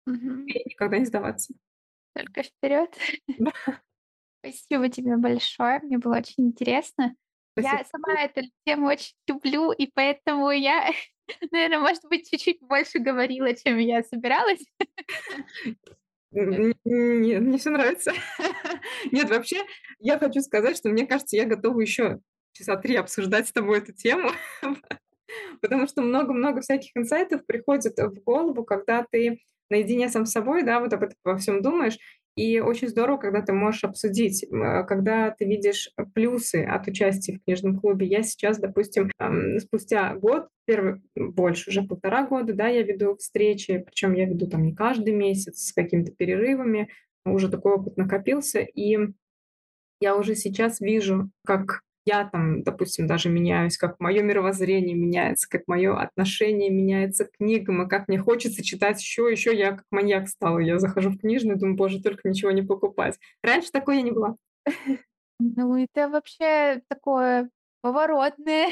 [0.06, 0.46] Мгм.
[0.46, 1.52] И никогда не сдаваться.
[2.18, 2.90] Только вперед.
[3.38, 3.52] Да.
[4.40, 5.80] Спасибо тебе большое.
[5.82, 7.14] Мне было очень интересно.
[7.52, 10.90] Спасибо Я сама эту тему очень люблю, и поэтому я,
[11.50, 14.64] наверное, может быть, чуть-чуть больше говорила, чем я собиралась.
[16.30, 18.12] Нет, мне все нравится.
[19.10, 19.62] Нет, вообще,
[19.98, 22.20] я хочу сказать, что мне кажется, я готова еще
[22.52, 24.30] часа 3 обсуждать с тобой эту тему,
[25.62, 29.40] потому что много-много всяких инсайтов приходит в голову, когда ты
[29.70, 31.98] наедине сам с собой, да, вот об этом во всем думаешь.
[32.36, 34.46] И очень здорово, когда ты можешь обсудить,
[34.86, 38.06] когда ты видишь плюсы от участия в книжном клубе.
[38.06, 39.10] Я сейчас, допустим,
[39.58, 44.62] спустя год, первый, больше уже полтора года, да, я веду встречи, причем я веду там
[44.62, 46.88] не каждый месяц, с какими-то перерывами.
[47.24, 48.98] Уже такой опыт накопился, и
[50.00, 55.62] я уже сейчас вижу, как я там, допустим, даже меняюсь, как мое мировоззрение меняется, как
[55.66, 59.54] мое отношение меняется к книгам, и как мне хочется читать еще, еще.
[59.56, 60.58] Я как маньяк стала.
[60.58, 63.18] Я захожу в книжную, думаю, боже, только ничего не покупать.
[63.42, 64.36] Раньше такой я не была.
[65.38, 68.70] Ну, это вообще такое поворотное.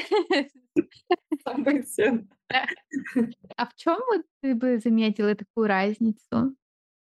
[1.45, 2.27] Ценное.
[3.55, 6.55] А в чем вот ты бы заметила такую разницу?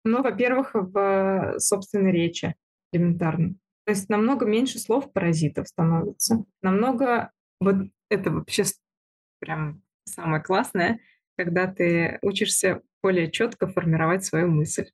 [0.03, 2.55] Ну, во-первых, в собственной речи
[2.91, 3.55] элементарно.
[3.87, 6.43] То есть намного меньше слов-паразитов становится.
[6.61, 7.31] Намного
[7.61, 7.75] вот
[8.09, 8.65] это вообще
[9.39, 10.99] прям самое классное,
[11.37, 14.89] когда ты учишься более четко формировать свою мысль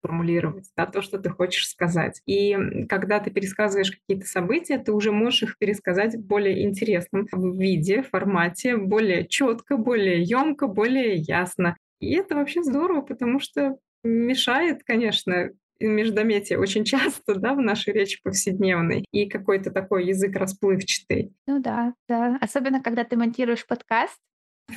[0.00, 2.22] формулировать, да, то, что ты хочешь сказать.
[2.26, 2.56] И
[2.88, 7.26] когда ты пересказываешь какие-то события, ты уже можешь их пересказать в более интересном
[7.58, 11.76] виде, формате, более четко, более емко, более ясно.
[11.98, 15.50] И это вообще здорово, потому что мешает, конечно,
[15.80, 21.32] междометие очень часто, да, в нашей речи повседневной, и какой-то такой язык расплывчатый.
[21.46, 22.38] Ну да, да.
[22.40, 24.18] Особенно, когда ты монтируешь подкаст.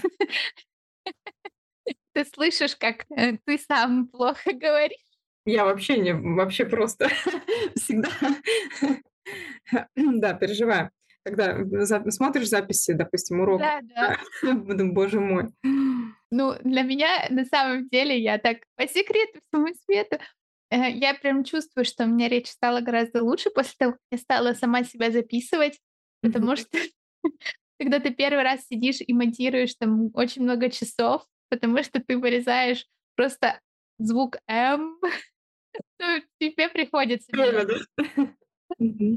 [2.14, 4.98] Ты слышишь, как э, ты сам плохо говоришь.
[5.46, 7.08] Я вообще не, вообще просто
[7.76, 8.10] всегда,
[9.96, 10.90] да, переживаю.
[11.24, 11.64] Когда
[12.12, 14.18] смотришь записи, допустим, урок, Да, да.
[14.86, 15.50] боже мой.
[16.32, 20.18] Ну, для меня на самом деле я так по секрету всему свету
[20.72, 24.54] я прям чувствую, что у меня речь стала гораздо лучше после того, как я стала
[24.54, 25.80] сама себя записывать,
[26.22, 26.78] потому что
[27.80, 32.86] когда ты первый раз сидишь и монтируешь там очень много часов, потому что ты вырезаешь
[33.16, 33.60] просто
[33.98, 35.00] звук «м»,
[35.98, 37.32] то тебе приходится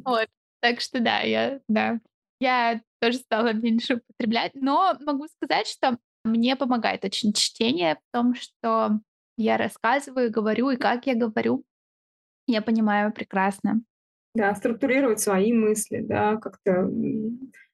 [0.05, 0.29] Вот.
[0.61, 2.01] Так что да, я да.
[2.41, 8.35] Я тоже стала меньше употреблять, но могу сказать, что мне помогает очень чтение в том,
[8.35, 9.01] что
[9.43, 11.65] я рассказываю, говорю, и как я говорю,
[12.47, 13.83] я понимаю прекрасно.
[14.35, 16.89] Да, структурировать свои мысли, да, как-то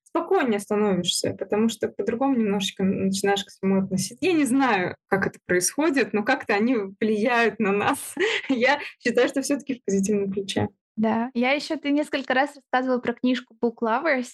[0.03, 4.25] спокойнее становишься, потому что по-другому немножечко начинаешь к всему относиться.
[4.25, 8.15] Я не знаю, как это происходит, но как-то они влияют на нас.
[8.49, 10.69] Я считаю, что все таки в позитивном ключе.
[10.97, 14.31] Да, я еще ты несколько раз рассказывала про книжку Book Lovers,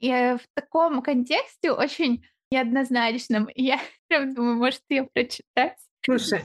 [0.00, 3.48] и в таком контексте очень неоднозначном.
[3.54, 3.78] Я
[4.08, 5.76] прям думаю, может, ее прочитать.
[6.04, 6.44] Слушай,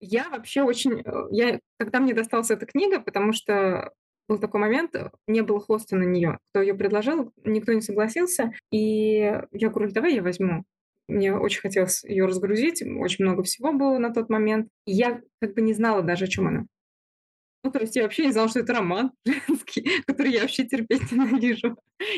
[0.00, 1.00] я вообще очень...
[1.04, 3.92] Э, я, когда мне досталась эта книга, потому что
[4.28, 6.38] был такой момент, э, не было хоста на нее.
[6.50, 8.52] Кто ее предложил, никто не согласился.
[8.70, 9.18] И
[9.52, 10.64] я говорю, давай я возьму.
[11.08, 14.68] Мне очень хотелось ее разгрузить, очень много всего было на тот момент.
[14.86, 16.66] И я как бы не знала даже, о чем она.
[17.64, 21.12] Ну, то есть я вообще не знала, что это роман женский, который я вообще терпеть
[21.12, 21.76] ненавижу.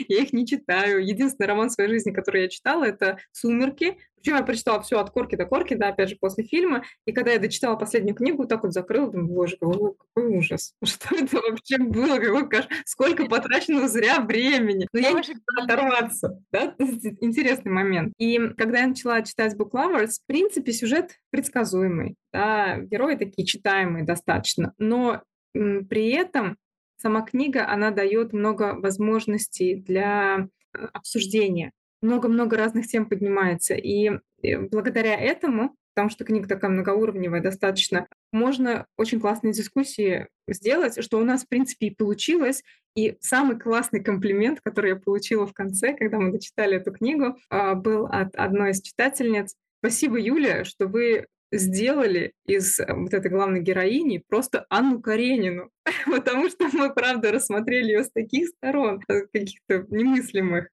[0.09, 1.05] Я их не читаю.
[1.05, 3.99] Единственный роман в своей жизни, который я читала, это «Сумерки».
[4.25, 6.83] Причем я прочитала все от корки до корки, да, опять же, после фильма.
[7.05, 10.73] И когда я дочитала последнюю книгу, так вот закрыла, думаю, боже, какой, какой ужас.
[10.83, 12.19] Что это вообще было?
[12.19, 12.67] Какой каш...
[12.87, 14.89] Сколько потрачено зря времени.
[14.95, 16.43] Но я не могла оторваться.
[16.51, 16.75] Да?
[17.21, 18.15] Интересный момент.
[18.17, 22.17] И когда я начала читать Book Lovers, в принципе, сюжет предсказуемый.
[22.33, 22.79] Да?
[22.79, 24.73] Герои такие читаемые достаточно.
[24.79, 25.21] Но
[25.53, 26.57] при этом
[26.97, 31.73] сама книга, она дает много возможностей для э, обсуждения.
[32.05, 33.75] Много-много разных тем поднимается.
[33.75, 34.11] И
[34.43, 41.19] э, благодаря этому, потому что книга такая многоуровневая достаточно, можно очень классные дискуссии сделать, что
[41.19, 42.63] у нас, в принципе, и получилось.
[42.95, 47.75] И самый классный комплимент, который я получила в конце, когда мы дочитали эту книгу, а,
[47.75, 49.55] был от одной из читательниц.
[49.81, 55.71] Спасибо, Юля, что вы сделали из э, вот этой главной героини просто Анну Каренину,
[56.07, 60.69] потому что мы, правда, рассмотрели ее с таких сторон, э, каких-то немыслимых.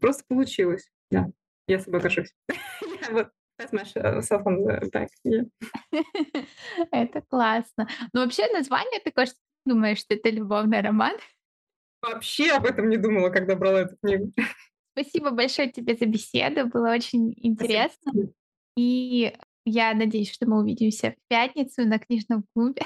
[0.00, 1.28] Просто получилось, да.
[1.66, 2.34] Я собой горжусь.
[3.10, 3.30] Вот
[4.92, 5.08] back.
[5.24, 5.48] Yeah.
[6.90, 7.88] Это классно.
[8.12, 11.16] Ну, вообще название такое, что ты думаешь, что это любовный роман?
[12.00, 14.32] Вообще об этом не думала, когда брала эту книгу.
[14.92, 18.10] Спасибо большое тебе за беседу, было очень интересно.
[18.12, 18.32] Спасибо.
[18.76, 19.32] И
[19.64, 22.82] я надеюсь, что мы увидимся в пятницу на книжном клубе.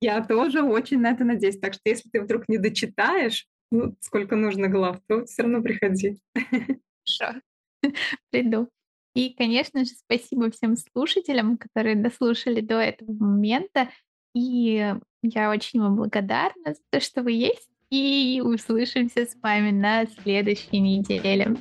[0.00, 1.58] Я тоже очень на это надеюсь.
[1.58, 6.18] Так что если ты вдруг не дочитаешь, ну, сколько нужно глав, то все равно приходи.
[6.34, 7.40] Хорошо,
[8.30, 8.68] приду.
[9.14, 13.88] И, конечно же, спасибо всем слушателям, которые дослушали до этого момента.
[14.34, 17.68] И я очень вам благодарна за то, что вы есть.
[17.90, 21.56] И услышимся с вами на следующей неделе.